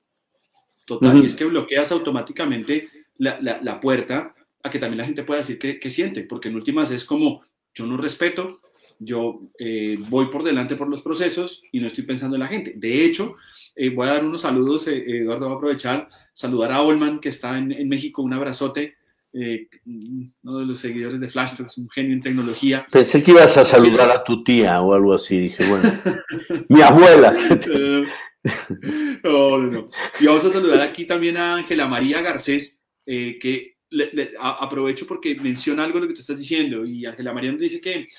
Total, 0.86 1.24
y 1.24 1.26
es 1.26 1.36
que 1.36 1.46
bloqueas 1.46 1.92
automáticamente 1.94 2.90
la, 3.18 3.80
puerta 3.80 4.36
a 4.62 4.70
que 4.70 4.80
también 4.80 4.98
la 4.98 5.06
gente 5.06 5.24
pueda 5.24 5.40
decir 5.40 5.58
que, 5.58 5.90
siente, 5.90 6.24
porque 6.24 6.50
en 6.50 6.56
últimas 6.56 6.92
es 6.92 7.06
como, 7.06 7.44
yo 7.74 7.86
no 7.86 7.96
respeto, 7.96 8.60
yo 9.06 9.42
eh, 9.60 9.98
voy 10.10 10.28
por 10.28 10.44
delante 10.44 10.76
por 10.76 10.88
los 10.88 11.02
procesos 11.02 11.64
y 11.72 11.80
no 11.80 11.88
estoy 11.88 12.04
pensando 12.04 12.36
en 12.36 12.42
la 12.42 12.48
gente. 12.48 12.74
De 12.76 13.06
hecho, 13.06 13.36
eh, 13.76 13.90
voy 13.90 14.08
a 14.08 14.14
dar 14.14 14.26
unos 14.26 14.42
saludos, 14.42 14.88
eh, 14.88 15.04
Eduardo 15.06 15.48
va 15.48 15.54
a 15.54 15.58
aprovechar, 15.58 16.08
saludar 16.34 16.72
a 16.72 16.82
Olman, 16.82 17.20
que 17.20 17.30
está 17.30 17.58
en, 17.58 17.88
México, 17.88 18.22
un 18.22 18.34
abrazote, 18.34 18.96
uno 19.34 20.60
de 20.60 20.66
los 20.66 20.80
seguidores 20.80 21.20
de 21.20 21.28
Flash 21.28 21.54
es 21.66 21.78
un 21.80 21.90
genio 21.90 22.14
en 22.14 22.22
tecnología. 22.22 22.86
Pensé 22.92 23.24
que 23.24 23.32
ibas 23.32 23.58
a 23.58 23.66
saludar 23.66 24.12
a 24.12 24.24
tu 24.24 24.44
tía 24.44 24.80
o 24.80 24.94
algo 24.94 25.16
así, 25.16 25.40
dije, 25.40 25.66
bueno, 25.68 25.90
mi 26.70 26.82
abuela. 26.82 27.32
no, 29.24 29.58
no, 29.58 29.72
no. 29.72 29.90
Y 30.20 30.28
vamos 30.28 30.46
a 30.46 30.50
saludar 30.50 30.82
aquí 30.82 31.06
también 31.06 31.38
a 31.38 31.56
Ángela 31.56 31.88
María 31.88 32.22
Garcés, 32.22 32.80
que 33.06 33.74
aprovecho 34.40 35.08
porque 35.08 35.36
menciona 35.36 35.84
algo 35.84 35.98
de 35.98 36.02
lo 36.02 36.08
que 36.10 36.14
tú 36.14 36.22
estás 36.22 36.38
diciendo, 36.38 36.86
y 36.86 37.06
Ángela 37.08 37.34
María 37.34 37.52
nos 37.52 37.62
dice 37.62 37.82
que 37.82 38.10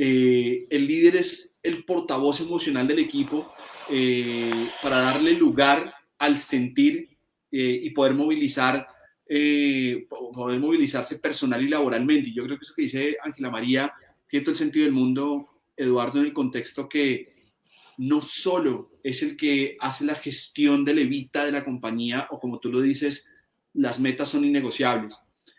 el 0.00 0.86
líder 0.86 1.16
es 1.16 1.56
el 1.62 1.84
portavoz 1.84 2.40
emocional 2.40 2.86
del 2.86 3.00
equipo 3.00 3.52
eh, 3.90 4.70
para 4.82 5.00
darle 5.00 5.32
lugar 5.32 5.92
al 6.18 6.38
sentir 6.38 7.08
eh, 7.50 7.80
y 7.82 7.90
poder 7.90 8.14
movilizar, 8.14 8.86
eh, 9.26 10.06
poder 10.10 10.60
movilizarse 10.60 11.18
personal 11.18 11.62
y 11.62 11.68
laboralmente. 11.68 12.32
Yo 12.32 12.44
creo 12.44 12.58
que 12.58 12.64
eso 12.64 12.74
que 12.76 12.82
dice 12.82 13.16
Ángela 13.22 13.50
María 13.50 13.92
tiene 14.28 14.44
todo 14.44 14.52
el 14.52 14.58
sentido 14.58 14.84
del 14.84 14.94
mundo, 14.94 15.48
Eduardo, 15.76 16.20
en 16.20 16.26
el 16.26 16.32
contexto 16.32 16.88
que 16.88 17.52
no 17.96 18.20
solo 18.20 18.92
es 19.02 19.22
el 19.22 19.36
que 19.36 19.76
hace 19.80 20.04
la 20.04 20.14
gestión 20.14 20.84
de 20.84 20.94
levita 20.94 21.44
de 21.44 21.52
la 21.52 21.64
compañía, 21.64 22.28
o 22.30 22.38
como 22.38 22.60
tú 22.60 22.70
lo 22.70 22.80
dices, 22.80 23.28
las 23.74 23.98
metas 23.98 24.28
son 24.28 24.44
innegociables, 24.44 25.18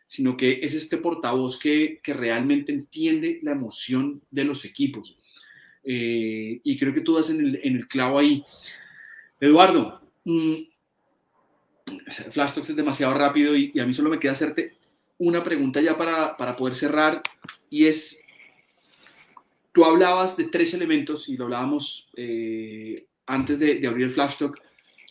sino 0.10 0.36
que 0.36 0.60
es 0.64 0.74
este 0.74 0.98
portavoz 0.98 1.58
que, 1.58 2.02
que 2.04 2.14
realmente 2.14 2.74
entiende 2.74 3.40
la 3.44 3.52
emoción 3.52 4.22
de 4.30 4.44
los 4.44 4.66
equipos 4.66 5.18
eh, 5.84 6.60
y 6.64 6.78
creo 6.78 6.94
que 6.94 7.02
tú 7.02 7.16
das 7.16 7.30
en 7.30 7.58
el, 7.64 7.88
clavo 7.88 8.20
ahí. 8.20 8.44
Eduardo, 9.40 10.02
mmm, 10.26 10.56
Flash 12.30 12.54
Talks 12.54 12.70
es 12.70 12.76
demasiado 12.76 13.14
rápido 13.14 13.56
y, 13.56 13.72
a 13.80 13.86
mí 13.86 13.94
solo 13.94 14.10
me 14.10 14.20
queda 14.20 14.34
hacerte 14.34 14.78
una 15.18 15.44
pregunta 15.44 15.82
ya 15.82 15.98
para, 15.98 16.38
para 16.38 16.56
poder 16.56 16.76
cerrar 16.76 17.22
y 17.70 17.86
es, 17.86 18.22
tú 19.72 19.84
hablabas 19.84 20.38
de 20.38 20.46
tres 20.46 20.74
elementos 20.74 21.28
y 21.30 21.38
lo 21.38 21.46
hablábamos 21.46 22.10
eh, 22.16 23.08
antes 23.26 23.60
de, 23.60 23.86
abrir 23.88 24.06
el 24.06 24.12
Flash 24.12 24.38
Talk, 24.38 24.62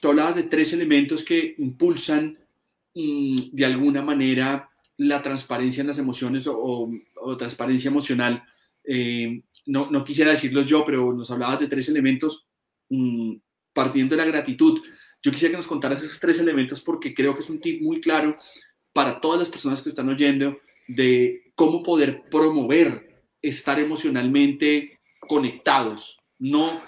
tú 0.00 0.08
hablabas 0.08 0.36
de 0.36 0.44
tres 0.44 0.72
elementos 0.72 1.24
que 1.24 1.54
impulsan 1.58 2.38
mm, 2.94 3.36
de 3.52 3.64
alguna 3.64 4.02
manera 4.02 4.70
la 4.98 5.22
transparencia 5.22 5.80
en 5.80 5.86
las 5.86 5.98
emociones 5.98 6.46
o, 6.46 6.90
transparencia 7.38 7.88
emocional. 7.88 8.42
Eh, 8.84 9.42
no, 9.66 9.90
no, 9.90 10.04
quisiera 10.04 10.32
decirlos 10.32 10.66
yo, 10.66 10.84
pero 10.84 11.12
nos 11.12 11.30
hablabas 11.30 11.60
de 11.60 11.68
tres 11.68 11.88
elementos 11.88 12.46
mm, 12.90 13.34
partiendo 13.72 14.16
de 14.16 14.22
la 14.22 14.28
gratitud. 14.28 14.82
Yo 15.22 15.30
quisiera 15.30 15.52
que 15.52 15.58
nos 15.58 15.66
contaras 15.66 16.02
esos 16.02 16.20
tres 16.20 16.38
elementos 16.40 16.82
porque 16.82 17.14
creo 17.14 17.34
que 17.34 17.40
es 17.40 17.50
un 17.50 17.60
tip 17.60 17.82
muy 17.82 18.00
claro 18.00 18.36
para 18.92 19.20
todas 19.20 19.38
las 19.38 19.50
personas 19.50 19.82
que 19.82 19.90
están 19.90 20.08
oyendo 20.08 20.58
de 20.88 21.52
cómo 21.54 21.82
poder 21.82 22.24
promover 22.30 23.22
estar 23.40 23.78
emocionalmente 23.78 24.98
conectados, 25.20 26.18
no 26.38 26.82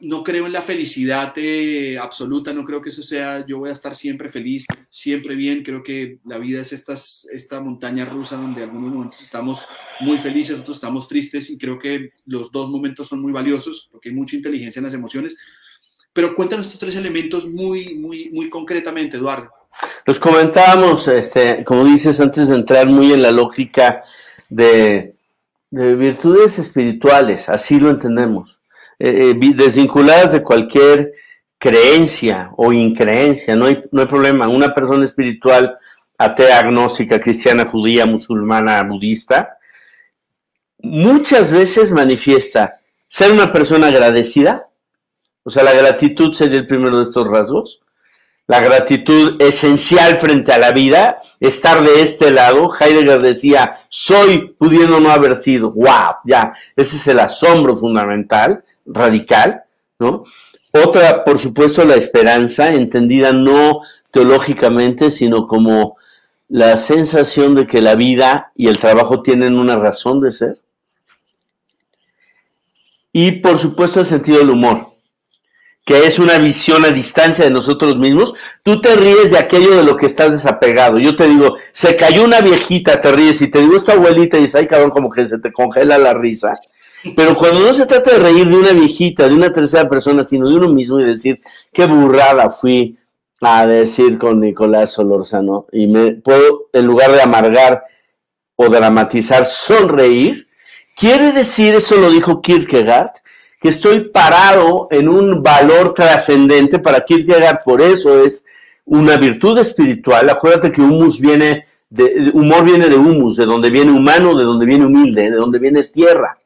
no 0.00 0.22
creo 0.22 0.46
en 0.46 0.52
la 0.52 0.62
felicidad 0.62 1.32
eh, 1.36 1.98
absoluta, 1.98 2.52
no 2.52 2.64
creo 2.64 2.80
que 2.80 2.88
eso 2.88 3.02
sea, 3.02 3.46
yo 3.46 3.58
voy 3.58 3.70
a 3.70 3.72
estar 3.72 3.94
siempre 3.94 4.28
feliz, 4.28 4.66
siempre 4.90 5.34
bien, 5.34 5.62
creo 5.62 5.82
que 5.82 6.18
la 6.24 6.38
vida 6.38 6.60
es 6.60 6.72
esta 6.72 7.60
montaña 7.60 8.04
rusa 8.04 8.36
donde 8.36 8.62
algunos 8.62 8.92
momentos 8.92 9.20
estamos 9.20 9.64
muy 10.00 10.18
felices, 10.18 10.60
otros 10.60 10.76
estamos 10.76 11.08
tristes 11.08 11.50
y 11.50 11.58
creo 11.58 11.78
que 11.78 12.12
los 12.26 12.50
dos 12.50 12.70
momentos 12.70 13.08
son 13.08 13.20
muy 13.20 13.32
valiosos 13.32 13.88
porque 13.92 14.08
hay 14.08 14.14
mucha 14.14 14.36
inteligencia 14.36 14.80
en 14.80 14.84
las 14.84 14.94
emociones. 14.94 15.36
Pero 16.12 16.34
cuéntanos 16.34 16.66
estos 16.66 16.80
tres 16.80 16.96
elementos 16.96 17.48
muy, 17.48 17.94
muy, 17.94 18.50
concretamente, 18.50 19.16
Eduardo. 19.16 19.50
Los 20.04 20.18
comentábamos, 20.18 21.08
este, 21.08 21.64
como 21.64 21.84
dices, 21.84 22.20
antes 22.20 22.48
de 22.48 22.56
entrar 22.56 22.86
muy 22.88 23.12
en 23.12 23.22
la 23.22 23.32
lógica 23.32 24.04
de 24.50 25.14
virtudes 25.70 26.58
espirituales, 26.58 27.48
así 27.48 27.80
lo 27.80 27.88
entendemos 27.88 28.61
eh, 28.98 29.30
eh, 29.30 29.52
desvinculadas 29.54 30.32
de 30.32 30.42
cualquier 30.42 31.12
creencia 31.58 32.50
o 32.56 32.72
increencia, 32.72 33.54
no 33.54 33.66
hay, 33.66 33.84
no 33.92 34.02
hay 34.02 34.08
problema. 34.08 34.48
Una 34.48 34.74
persona 34.74 35.04
espiritual, 35.04 35.78
atea, 36.18 36.58
agnóstica, 36.58 37.20
cristiana, 37.20 37.66
judía, 37.66 38.04
musulmana, 38.06 38.82
budista, 38.82 39.58
muchas 40.78 41.50
veces 41.50 41.90
manifiesta 41.90 42.80
ser 43.06 43.30
una 43.30 43.52
persona 43.52 43.88
agradecida, 43.88 44.68
o 45.44 45.50
sea, 45.50 45.62
la 45.62 45.72
gratitud 45.72 46.34
sería 46.34 46.58
el 46.58 46.66
primero 46.66 46.98
de 46.98 47.04
estos 47.04 47.28
rasgos, 47.28 47.80
la 48.46 48.60
gratitud 48.60 49.40
esencial 49.40 50.18
frente 50.18 50.52
a 50.52 50.58
la 50.58 50.72
vida, 50.72 51.20
estar 51.40 51.82
de 51.82 52.02
este 52.02 52.30
lado. 52.30 52.72
Heidegger 52.78 53.22
decía, 53.22 53.78
soy 53.88 54.54
pudiendo 54.58 55.00
no 55.00 55.10
haber 55.10 55.36
sido. 55.36 55.70
¡Wow! 55.70 56.16
Ya, 56.24 56.52
ese 56.76 56.96
es 56.96 57.06
el 57.06 57.20
asombro 57.20 57.76
fundamental 57.76 58.64
radical, 58.86 59.64
¿no? 59.98 60.24
Otra, 60.72 61.24
por 61.24 61.38
supuesto, 61.38 61.84
la 61.84 61.96
esperanza, 61.96 62.68
entendida 62.68 63.32
no 63.32 63.82
teológicamente, 64.10 65.10
sino 65.10 65.46
como 65.46 65.96
la 66.48 66.78
sensación 66.78 67.54
de 67.54 67.66
que 67.66 67.80
la 67.80 67.94
vida 67.94 68.52
y 68.54 68.68
el 68.68 68.78
trabajo 68.78 69.22
tienen 69.22 69.58
una 69.58 69.76
razón 69.76 70.20
de 70.20 70.32
ser. 70.32 70.58
Y 73.12 73.32
por 73.32 73.60
supuesto 73.60 74.00
el 74.00 74.06
sentido 74.06 74.38
del 74.38 74.50
humor, 74.50 74.92
que 75.84 76.06
es 76.06 76.18
una 76.18 76.38
visión 76.38 76.84
a 76.84 76.90
distancia 76.90 77.44
de 77.44 77.50
nosotros 77.50 77.98
mismos. 77.98 78.34
Tú 78.62 78.80
te 78.80 78.94
ríes 78.96 79.30
de 79.30 79.38
aquello 79.38 79.76
de 79.76 79.82
lo 79.82 79.96
que 79.96 80.06
estás 80.06 80.32
desapegado. 80.32 80.98
Yo 80.98 81.16
te 81.16 81.26
digo, 81.26 81.56
se 81.72 81.96
cayó 81.96 82.24
una 82.24 82.40
viejita, 82.40 83.00
te 83.00 83.12
ríes, 83.12 83.40
y 83.42 83.48
te 83.48 83.60
digo, 83.60 83.76
esta 83.76 83.92
abuelita, 83.92 84.38
y 84.38 84.42
dices, 84.42 84.56
ay 84.56 84.66
cabrón, 84.66 84.90
como 84.90 85.10
que 85.10 85.26
se 85.26 85.38
te 85.38 85.52
congela 85.52 85.98
la 85.98 86.14
risa. 86.14 86.54
Pero 87.16 87.34
cuando 87.34 87.60
no 87.60 87.74
se 87.74 87.86
trata 87.86 88.12
de 88.12 88.18
reír 88.18 88.48
de 88.48 88.56
una 88.56 88.72
viejita, 88.72 89.28
de 89.28 89.34
una 89.34 89.52
tercera 89.52 89.88
persona, 89.88 90.24
sino 90.24 90.48
de 90.48 90.56
uno 90.56 90.68
mismo 90.68 91.00
y 91.00 91.04
decir, 91.04 91.40
qué 91.72 91.86
burrada 91.86 92.50
fui 92.50 92.98
a 93.40 93.66
decir 93.66 94.18
con 94.18 94.40
Nicolás 94.40 94.92
Solorzano, 94.92 95.66
y 95.72 95.88
me 95.88 96.12
puedo, 96.12 96.68
en 96.72 96.86
lugar 96.86 97.10
de 97.10 97.22
amargar 97.22 97.82
o 98.54 98.68
dramatizar, 98.68 99.46
sonreír, 99.46 100.46
quiere 100.96 101.32
decir, 101.32 101.74
eso 101.74 101.96
lo 101.96 102.10
dijo 102.10 102.40
Kierkegaard, 102.40 103.14
que 103.60 103.68
estoy 103.68 104.10
parado 104.10 104.88
en 104.90 105.08
un 105.08 105.42
valor 105.42 105.94
trascendente 105.94 106.78
para 106.78 107.04
llegar 107.06 107.60
por 107.64 107.80
eso 107.80 108.24
es 108.24 108.44
una 108.84 109.16
virtud 109.16 109.58
espiritual. 109.58 110.28
Acuérdate 110.28 110.72
que 110.72 110.80
humus 110.80 111.20
viene 111.20 111.66
de, 111.88 112.30
humor 112.34 112.64
viene 112.64 112.88
de 112.88 112.96
humus, 112.96 113.36
de 113.36 113.44
donde 113.44 113.70
viene 113.70 113.92
humano, 113.92 114.34
de 114.34 114.44
donde 114.44 114.66
viene 114.66 114.86
humilde, 114.86 115.30
de 115.30 115.36
donde 115.36 115.58
viene 115.58 115.84
tierra. 115.84 116.38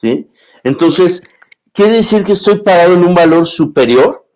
¿Sí? 0.00 0.28
Entonces, 0.64 1.22
quiere 1.72 1.96
decir 1.96 2.24
que 2.24 2.32
estoy 2.32 2.60
parado 2.60 2.94
en 2.94 3.04
un 3.04 3.14
valor 3.14 3.46
superior 3.46 4.26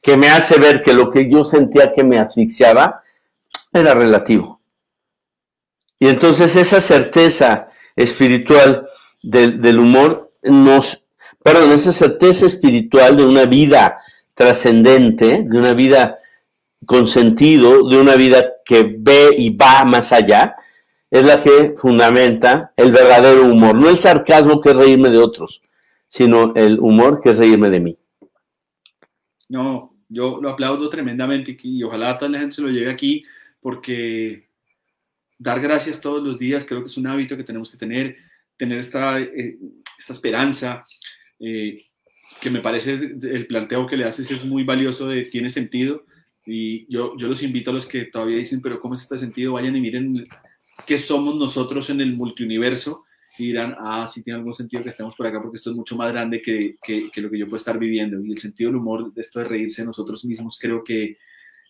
que 0.00 0.16
me 0.16 0.28
hace 0.28 0.58
ver 0.58 0.82
que 0.82 0.92
lo 0.92 1.10
que 1.10 1.30
yo 1.30 1.44
sentía 1.44 1.92
que 1.94 2.02
me 2.02 2.18
asfixiaba 2.18 3.02
era 3.72 3.94
relativo. 3.94 4.60
Y 5.98 6.08
entonces 6.08 6.56
esa 6.56 6.80
certeza 6.80 7.68
espiritual 7.94 8.88
del, 9.22 9.60
del 9.62 9.78
humor 9.78 10.32
nos, 10.42 11.06
perdón, 11.42 11.70
esa 11.70 11.92
certeza 11.92 12.46
espiritual 12.46 13.16
de 13.16 13.24
una 13.24 13.44
vida 13.44 14.00
trascendente, 14.34 15.44
de 15.44 15.58
una 15.58 15.72
vida 15.72 16.18
con 16.84 17.06
sentido, 17.06 17.88
de 17.88 17.98
una 17.98 18.16
vida 18.16 18.44
que 18.64 18.96
ve 18.98 19.30
y 19.36 19.50
va 19.50 19.84
más 19.84 20.10
allá, 20.10 20.56
es 21.12 21.26
la 21.26 21.42
que 21.42 21.74
fundamenta 21.76 22.72
el 22.74 22.90
verdadero 22.90 23.44
humor. 23.44 23.74
No 23.74 23.90
el 23.90 23.98
sarcasmo 23.98 24.62
que 24.62 24.70
es 24.70 24.76
reírme 24.76 25.10
de 25.10 25.18
otros, 25.18 25.62
sino 26.08 26.54
el 26.56 26.80
humor 26.80 27.20
que 27.22 27.30
es 27.30 27.38
reírme 27.38 27.68
de 27.68 27.80
mí. 27.80 27.98
No, 29.50 29.94
yo 30.08 30.40
lo 30.40 30.48
aplaudo 30.48 30.88
tremendamente 30.88 31.54
y 31.62 31.82
ojalá 31.82 32.16
toda 32.16 32.30
la 32.30 32.38
gente 32.38 32.54
se 32.54 32.62
lo 32.62 32.70
lleve 32.70 32.90
aquí 32.90 33.22
porque 33.60 34.48
dar 35.38 35.60
gracias 35.60 36.00
todos 36.00 36.22
los 36.22 36.38
días 36.38 36.64
creo 36.64 36.80
que 36.80 36.86
es 36.86 36.96
un 36.96 37.06
hábito 37.06 37.36
que 37.36 37.44
tenemos 37.44 37.68
que 37.68 37.76
tener, 37.76 38.16
tener 38.56 38.78
esta, 38.78 39.20
eh, 39.20 39.58
esta 39.98 40.14
esperanza, 40.14 40.86
eh, 41.38 41.84
que 42.40 42.48
me 42.48 42.60
parece 42.60 42.94
el 42.94 43.46
planteo 43.46 43.86
que 43.86 43.98
le 43.98 44.06
haces 44.06 44.30
es 44.30 44.46
muy 44.46 44.64
valioso 44.64 45.10
tiene 45.30 45.50
sentido 45.50 46.06
y 46.46 46.90
yo, 46.90 47.14
yo 47.18 47.28
los 47.28 47.42
invito 47.42 47.70
a 47.70 47.74
los 47.74 47.84
que 47.84 48.06
todavía 48.06 48.38
dicen, 48.38 48.62
pero 48.62 48.80
¿cómo 48.80 48.94
es 48.94 49.02
este 49.02 49.18
sentido? 49.18 49.52
Vayan 49.52 49.76
y 49.76 49.80
miren 49.82 50.26
qué 50.86 50.98
somos 50.98 51.34
nosotros 51.36 51.90
en 51.90 52.00
el 52.00 52.14
multiuniverso 52.14 53.04
y 53.38 53.46
dirán, 53.46 53.74
ah, 53.78 54.06
sí 54.06 54.22
tiene 54.22 54.38
algún 54.38 54.54
sentido 54.54 54.82
que 54.82 54.90
estemos 54.90 55.14
por 55.14 55.26
acá 55.26 55.40
porque 55.40 55.56
esto 55.56 55.70
es 55.70 55.76
mucho 55.76 55.96
más 55.96 56.12
grande 56.12 56.42
que, 56.42 56.76
que, 56.82 57.10
lo 57.20 57.30
que 57.30 57.38
yo 57.38 57.46
puedo 57.46 57.56
estar 57.56 57.78
viviendo. 57.78 58.20
Y 58.20 58.32
el 58.32 58.38
sentido 58.38 58.70
del 58.70 58.76
humor, 58.76 59.12
de 59.12 59.22
esto 59.22 59.38
de 59.38 59.46
reírse 59.46 59.82
de 59.82 59.86
nosotros 59.86 60.24
mismos, 60.24 60.58
creo 60.60 60.84
que 60.84 61.16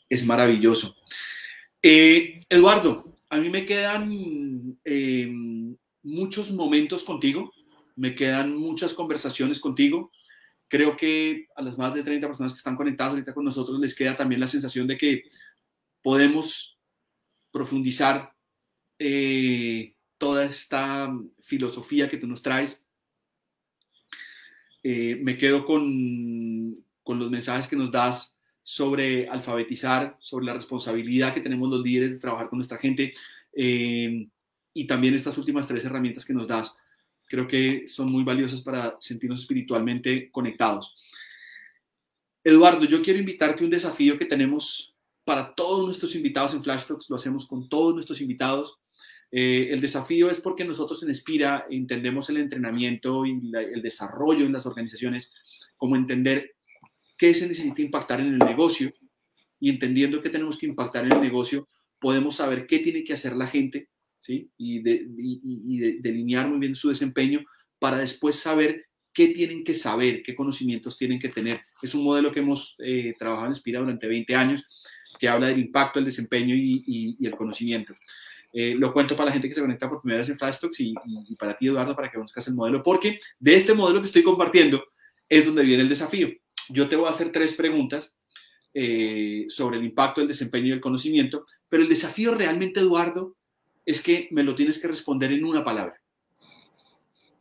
es 0.09 0.27
maravilloso. 0.27 0.97
Eh, 1.81 2.41
Eduardo, 2.49 3.15
a 3.31 3.39
mí 3.39 3.49
me 3.49 3.65
quedan 3.65 4.77
eh, 4.85 5.33
muchos 6.03 6.53
momentos 6.53 7.05
contigo, 7.05 7.53
me 7.95 8.15
quedan 8.15 8.57
muchas 8.57 8.93
conversaciones 8.93 9.61
contigo. 9.61 10.11
Creo 10.67 10.97
que 10.97 11.47
a 11.55 11.63
las 11.63 11.79
más 11.79 11.95
de 11.95 12.03
30 12.03 12.27
personas 12.27 12.53
que 12.53 12.59
están 12.59 12.77
conectadas 12.77 13.13
ahorita 13.13 13.35
con 13.35 13.45
nosotros 13.45 13.79
les 13.79 13.95
queda 13.95 14.17
también 14.17 14.41
la 14.41 14.47
sensación 14.49 14.87
de 14.87 14.97
que 14.97 15.23
podemos 16.03 16.77
profundizar 17.53 18.32
eh, 19.05 19.97
toda 20.17 20.45
esta 20.45 21.13
filosofía 21.41 22.09
que 22.09 22.19
tú 22.19 22.29
nos 22.29 22.41
traes. 22.41 22.87
Eh, 24.85 25.19
me 25.21 25.37
quedo 25.37 25.67
con, 25.67 26.85
con, 27.03 27.19
los 27.19 27.29
mensajes 27.29 27.67
que 27.67 27.75
nos 27.75 27.91
das 27.91 28.39
sobre 28.63 29.29
alfabetizar, 29.29 30.17
sobre 30.21 30.47
la 30.47 30.55
responsabilidad 30.55 31.35
que 31.35 31.41
tenemos 31.41 31.69
los 31.69 31.83
líderes 31.83 32.13
de 32.13 32.21
trabajar 32.21 32.49
con 32.49 32.59
nuestra 32.59 32.79
gente 32.79 33.13
eh, 33.53 34.29
y 34.73 34.87
también 34.87 35.15
estas 35.15 35.37
últimas 35.37 35.67
tres 35.67 35.85
herramientas 35.85 36.25
que 36.25 36.35
nos 36.35 36.47
das 36.47 36.79
creo 37.29 37.49
que 37.49 37.89
son 37.89 38.13
muy 38.13 38.23
valiosas 38.25 38.61
para 38.61 38.95
sentirnos 39.01 39.41
espiritualmente 39.41 40.31
conectados. 40.31 40.95
Eduardo, 42.45 42.85
yo 42.85 43.03
quiero 43.03 43.19
invitarte 43.19 43.63
a 43.63 43.65
un 43.65 43.71
desafío 43.71 44.19
que 44.19 44.27
tenemos 44.27 44.95
para 45.25 45.55
todos 45.55 45.87
nuestros 45.87 46.15
invitados 46.15 46.53
en 46.55 46.63
Flash 46.63 46.85
Talks, 46.87 47.09
lo 47.09 47.17
hacemos 47.17 47.47
con 47.47 47.69
todos 47.69 47.95
nuestros 47.95 48.21
invitados. 48.21 48.82
Eh, 49.33 49.69
el 49.71 49.81
desafío 49.81 50.31
es 50.31 50.41
porque 50.41 50.65
nosotros 50.65 51.03
en 51.03 51.11
Espira 51.11 51.67
entendemos 51.71 52.29
el 52.29 52.37
entrenamiento 52.37 53.25
y 53.25 53.51
el 53.55 53.81
desarrollo 53.83 54.45
en 54.45 54.53
las 54.53 54.67
organizaciones 54.67 55.35
como 55.77 55.97
entender 55.97 56.55
qué 57.17 57.33
se 57.33 57.49
necesita 57.49 57.83
impactar 57.83 58.21
en 58.21 58.35
el 58.35 58.39
negocio 58.39 58.93
y 59.59 59.71
entendiendo 59.71 60.21
que 60.21 60.31
tenemos 60.31 60.59
que 60.59 60.67
impactar 60.67 61.07
en 61.07 61.13
el 61.13 61.21
negocio, 61.21 61.69
podemos 61.99 62.37
saber 62.37 62.67
qué 62.67 62.81
tiene 62.81 63.05
que 63.05 63.13
hacer 63.13 63.35
la 63.35 63.47
gente 63.47 63.89
y, 64.29 64.81
de, 64.81 65.07
delinear 66.01 66.49
muy 66.49 66.59
bien 66.59 66.75
su 66.75 66.89
desempeño 66.89 67.45
para 67.79 67.99
después 67.99 68.37
saber 68.37 68.87
qué 69.13 69.29
tienen 69.29 69.65
que 69.65 69.75
saber, 69.75 70.23
qué 70.23 70.35
conocimientos 70.35 70.97
tienen 70.97 71.19
que 71.19 71.29
tener. 71.29 71.61
Es 71.83 71.95
un 71.95 72.05
modelo 72.05 72.33
que 72.33 72.41
hemos 72.41 72.77
eh, 72.79 73.15
trabajado 73.19 73.47
en 73.47 73.53
Inspira 73.53 73.81
durante 73.81 74.07
20 74.07 74.35
años, 74.35 74.67
que 75.19 75.29
habla 75.29 75.49
del 75.49 75.61
impacto, 75.61 75.99
el 75.99 76.07
desempeño 76.07 76.55
y, 76.57 77.17
el 77.21 77.37
conocimiento. 77.37 77.95
Eh, 78.53 78.75
lo 78.77 78.93
cuento 78.93 79.17
para 79.17 79.27
la 79.27 79.33
gente 79.33 79.49
que 79.49 79.55
se 79.55 79.63
conecta 79.63 79.89
por 79.89 80.03
primera 80.03 80.19
vez 80.19 80.29
en 80.29 80.39
Flash 80.39 80.59
y, 80.79 80.95
y, 81.29 81.37
para 81.37 81.57
ti, 81.57 81.69
Eduardo, 81.69 81.97
para 81.97 82.11
que 82.11 82.17
conozcas 82.17 82.47
el 82.49 82.55
modelo, 82.55 82.83
porque 82.83 83.19
de 83.39 83.55
este 83.55 83.73
modelo 83.73 84.01
que 84.01 84.07
estoy 84.07 84.23
compartiendo 84.23 84.85
es 85.29 85.47
donde 85.47 85.63
viene 85.63 85.83
el 85.83 85.89
desafío. 85.89 86.29
Yo 86.69 86.89
te 86.89 86.97
voy 86.97 87.07
a 87.07 87.11
hacer 87.11 87.33
tres 87.33 87.55
preguntas 87.55 88.19
eh, 88.75 89.47
sobre 89.49 89.79
el 89.79 89.85
impacto, 89.85 90.21
el 90.21 90.29
desempeño 90.29 90.69
y 90.69 90.73
el 90.73 90.81
conocimiento, 90.81 91.45
pero 91.69 91.83
el 91.83 91.89
desafío 91.89 92.35
realmente, 92.35 92.81
Eduardo, 92.81 93.37
es 93.85 94.03
que 94.03 94.29
me 94.31 94.43
lo 94.43 94.55
tienes 94.55 94.79
que 94.79 94.89
responder 94.89 95.33
en 95.33 95.45
una 95.45 95.65
palabra. 95.65 96.01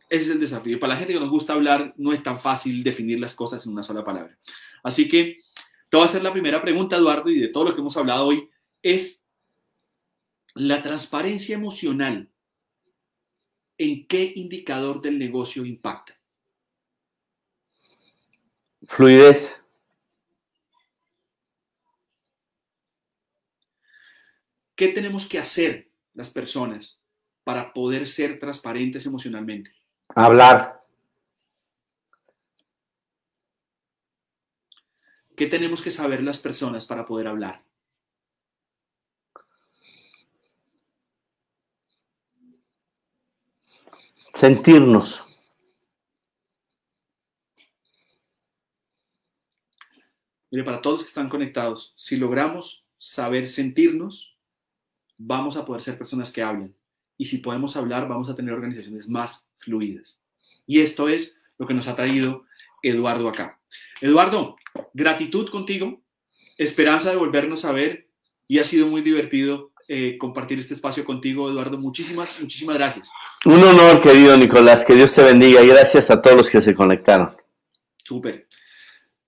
Ese 0.10 0.24
es 0.24 0.30
el 0.30 0.40
desafío. 0.40 0.80
Para 0.80 0.94
la 0.94 1.00
gente 1.00 1.14
que 1.14 1.20
nos 1.20 1.30
gusta 1.30 1.54
hablar, 1.54 1.94
no 1.98 2.12
es 2.12 2.22
tan 2.24 2.40
fácil 2.40 2.84
definir 2.84 3.20
las 3.20 3.34
cosas 3.34 3.66
en 3.66 3.74
una 3.74 3.84
sola 3.84 4.04
palabra. 4.04 4.38
Así 4.84 5.08
que 5.08 5.40
te 5.90 5.98
voy 5.98 6.02
a 6.02 6.10
hacer 6.10 6.24
la 6.24 6.34
primera 6.34 6.62
pregunta, 6.62 6.96
Eduardo, 6.96 7.30
y 7.30 7.40
de 7.40 7.48
todo 7.48 7.66
lo 7.66 7.76
que 7.76 7.82
hemos 7.82 7.96
hablado 7.96 8.26
hoy, 8.26 8.50
es 8.82 9.21
la 10.56 10.82
transparencia 10.82 11.56
emocional. 11.56 12.30
¿En 13.78 14.08
qué 14.08 14.32
indicador 14.36 15.02
del 15.02 15.18
negocio 15.18 15.66
impacta? 15.66 16.20
Fluidez. 18.88 19.58
¿Qué 24.76 24.90
tenemos 24.90 25.28
que 25.28 25.40
hacer 25.40 25.92
las 26.14 26.30
personas 26.30 27.04
para 27.44 27.74
poder 27.74 28.08
ser 28.08 28.40
transparentes 28.40 29.06
emocionalmente? 29.06 29.76
Hablar. 30.16 30.84
¿Qué 35.36 35.48
tenemos 35.48 35.82
que 35.82 35.92
saber 35.92 36.22
las 36.22 36.40
personas 36.40 36.86
para 36.86 37.06
poder 37.06 37.28
hablar? 37.28 37.64
Sentirnos. 44.42 45.24
Mire, 50.50 50.64
para 50.64 50.82
todos 50.82 51.04
que 51.04 51.10
están 51.10 51.30
conectados, 51.30 51.94
si 51.96 52.18
logramos 52.18 52.84
saber 52.98 53.48
sentirnos, 53.48 54.36
vamos 55.16 55.58
a 55.58 55.64
poder 55.64 55.84
ser 55.84 55.96
personas 55.96 56.32
que 56.32 56.42
hablen. 56.42 56.76
Y 57.20 57.28
si 57.28 57.38
podemos 57.38 57.78
hablar, 57.78 58.08
vamos 58.08 58.32
a 58.32 58.34
tener 58.34 58.56
organizaciones 58.56 59.08
más 59.08 59.48
fluidas. 59.60 60.24
Y 60.66 60.80
esto 60.80 61.08
es 61.08 61.38
lo 61.60 61.68
que 61.68 61.76
nos 61.76 61.88
ha 61.88 61.96
traído 61.96 62.48
Eduardo 62.82 63.30
acá. 63.30 63.62
Eduardo, 64.02 64.56
gratitud 64.96 65.52
contigo, 65.52 66.02
esperanza 66.58 67.12
de 67.12 67.18
volvernos 67.18 67.64
a 67.64 67.74
ver 67.74 68.10
y 68.48 68.58
ha 68.58 68.64
sido 68.64 68.88
muy 68.88 69.02
divertido 69.02 69.71
eh, 69.88 70.18
compartir 70.18 70.60
este 70.60 70.74
espacio 70.74 71.04
contigo, 71.04 71.50
Eduardo. 71.50 71.78
Muchísimas, 71.78 72.40
muchísimas 72.40 72.78
gracias. 72.78 73.12
Un 73.46 73.64
honor, 73.64 74.02
querido 74.02 74.38
Nicolás, 74.38 74.86
que 74.86 74.96
Dios 74.96 75.14
te 75.14 75.24
bendiga 75.24 75.62
y 75.64 75.68
gracias 75.68 76.10
a 76.10 76.22
todos 76.22 76.38
los 76.38 76.50
que 76.50 76.62
se 76.62 76.74
conectaron. 76.74 77.36
Súper, 78.04 78.48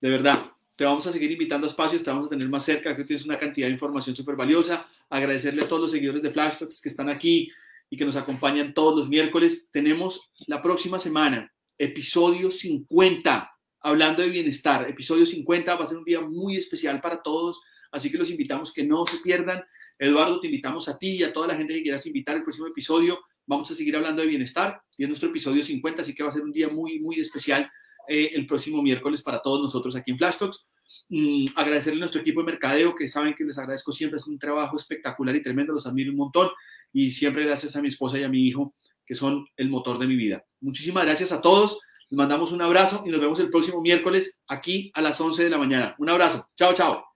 de 0.00 0.10
verdad 0.10 0.54
te 0.76 0.84
vamos 0.84 1.06
a 1.06 1.12
seguir 1.12 1.30
invitando 1.30 1.66
a 1.66 1.70
espacios, 1.70 2.02
te 2.02 2.10
vamos 2.10 2.26
a 2.26 2.28
tener 2.28 2.48
más 2.48 2.64
cerca, 2.64 2.96
que 2.96 3.04
tienes 3.04 3.24
una 3.24 3.38
cantidad 3.38 3.68
de 3.68 3.72
información 3.72 4.16
súper 4.16 4.34
valiosa. 4.34 4.88
Agradecerle 5.08 5.62
a 5.62 5.68
todos 5.68 5.82
los 5.82 5.90
seguidores 5.90 6.22
de 6.22 6.30
Flash 6.30 6.58
Talks 6.58 6.80
que 6.80 6.88
están 6.88 7.08
aquí 7.08 7.50
y 7.88 7.96
que 7.96 8.04
nos 8.04 8.16
acompañan 8.16 8.74
todos 8.74 8.96
los 8.96 9.08
miércoles. 9.08 9.70
Tenemos 9.72 10.32
la 10.46 10.60
próxima 10.60 10.98
semana, 10.98 11.52
episodio 11.78 12.50
50, 12.50 13.52
hablando 13.82 14.22
de 14.22 14.30
bienestar. 14.30 14.88
Episodio 14.88 15.26
50 15.26 15.76
va 15.76 15.84
a 15.84 15.86
ser 15.86 15.98
un 15.98 16.04
día 16.04 16.20
muy 16.20 16.56
especial 16.56 17.00
para 17.00 17.22
todos, 17.22 17.62
así 17.92 18.10
que 18.10 18.18
los 18.18 18.30
invitamos 18.30 18.72
que 18.72 18.82
no 18.82 19.06
se 19.06 19.18
pierdan. 19.18 19.62
Eduardo, 19.98 20.40
te 20.40 20.46
invitamos 20.46 20.88
a 20.88 20.98
ti 20.98 21.16
y 21.16 21.22
a 21.22 21.32
toda 21.32 21.46
la 21.48 21.56
gente 21.56 21.74
que 21.74 21.82
quieras 21.82 22.04
invitar 22.06 22.36
al 22.36 22.42
próximo 22.42 22.66
episodio. 22.66 23.20
Vamos 23.46 23.70
a 23.70 23.74
seguir 23.74 23.94
hablando 23.96 24.22
de 24.22 24.28
bienestar 24.28 24.80
y 24.96 25.02
es 25.04 25.08
nuestro 25.08 25.28
episodio 25.28 25.62
50, 25.62 26.02
así 26.02 26.14
que 26.14 26.22
va 26.22 26.30
a 26.30 26.32
ser 26.32 26.42
un 26.42 26.52
día 26.52 26.68
muy, 26.68 26.98
muy 27.00 27.20
especial 27.20 27.70
eh, 28.08 28.30
el 28.34 28.46
próximo 28.46 28.82
miércoles 28.82 29.22
para 29.22 29.40
todos 29.40 29.60
nosotros 29.60 29.94
aquí 29.96 30.10
en 30.10 30.18
Flash 30.18 30.38
Talks. 30.38 30.66
Mm, 31.08 31.46
agradecerle 31.56 31.98
a 31.98 32.00
nuestro 32.00 32.20
equipo 32.20 32.40
de 32.40 32.46
mercadeo, 32.46 32.94
que 32.94 33.08
saben 33.08 33.34
que 33.34 33.44
les 33.44 33.58
agradezco 33.58 33.92
siempre, 33.92 34.18
es 34.18 34.26
un 34.26 34.38
trabajo 34.38 34.76
espectacular 34.76 35.34
y 35.36 35.42
tremendo, 35.42 35.72
los 35.72 35.86
admiro 35.86 36.10
un 36.10 36.18
montón. 36.18 36.50
Y 36.92 37.10
siempre 37.10 37.44
gracias 37.44 37.76
a 37.76 37.82
mi 37.82 37.88
esposa 37.88 38.18
y 38.18 38.22
a 38.22 38.28
mi 38.28 38.46
hijo, 38.46 38.74
que 39.06 39.14
son 39.14 39.46
el 39.56 39.68
motor 39.68 39.98
de 39.98 40.06
mi 40.06 40.16
vida. 40.16 40.44
Muchísimas 40.60 41.04
gracias 41.04 41.32
a 41.32 41.40
todos. 41.40 41.80
Les 42.10 42.16
mandamos 42.16 42.52
un 42.52 42.62
abrazo 42.62 43.02
y 43.06 43.10
nos 43.10 43.20
vemos 43.20 43.40
el 43.40 43.50
próximo 43.50 43.80
miércoles 43.80 44.40
aquí 44.46 44.90
a 44.94 45.00
las 45.00 45.20
11 45.20 45.44
de 45.44 45.50
la 45.50 45.58
mañana. 45.58 45.94
Un 45.98 46.10
abrazo. 46.10 46.46
Chao, 46.56 46.74
chao. 46.74 47.13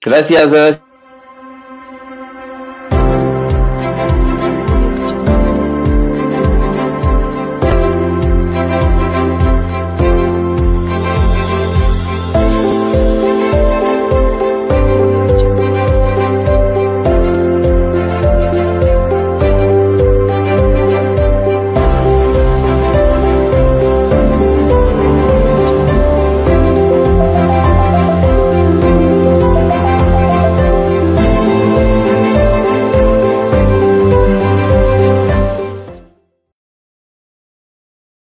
Gracias. 0.00 0.87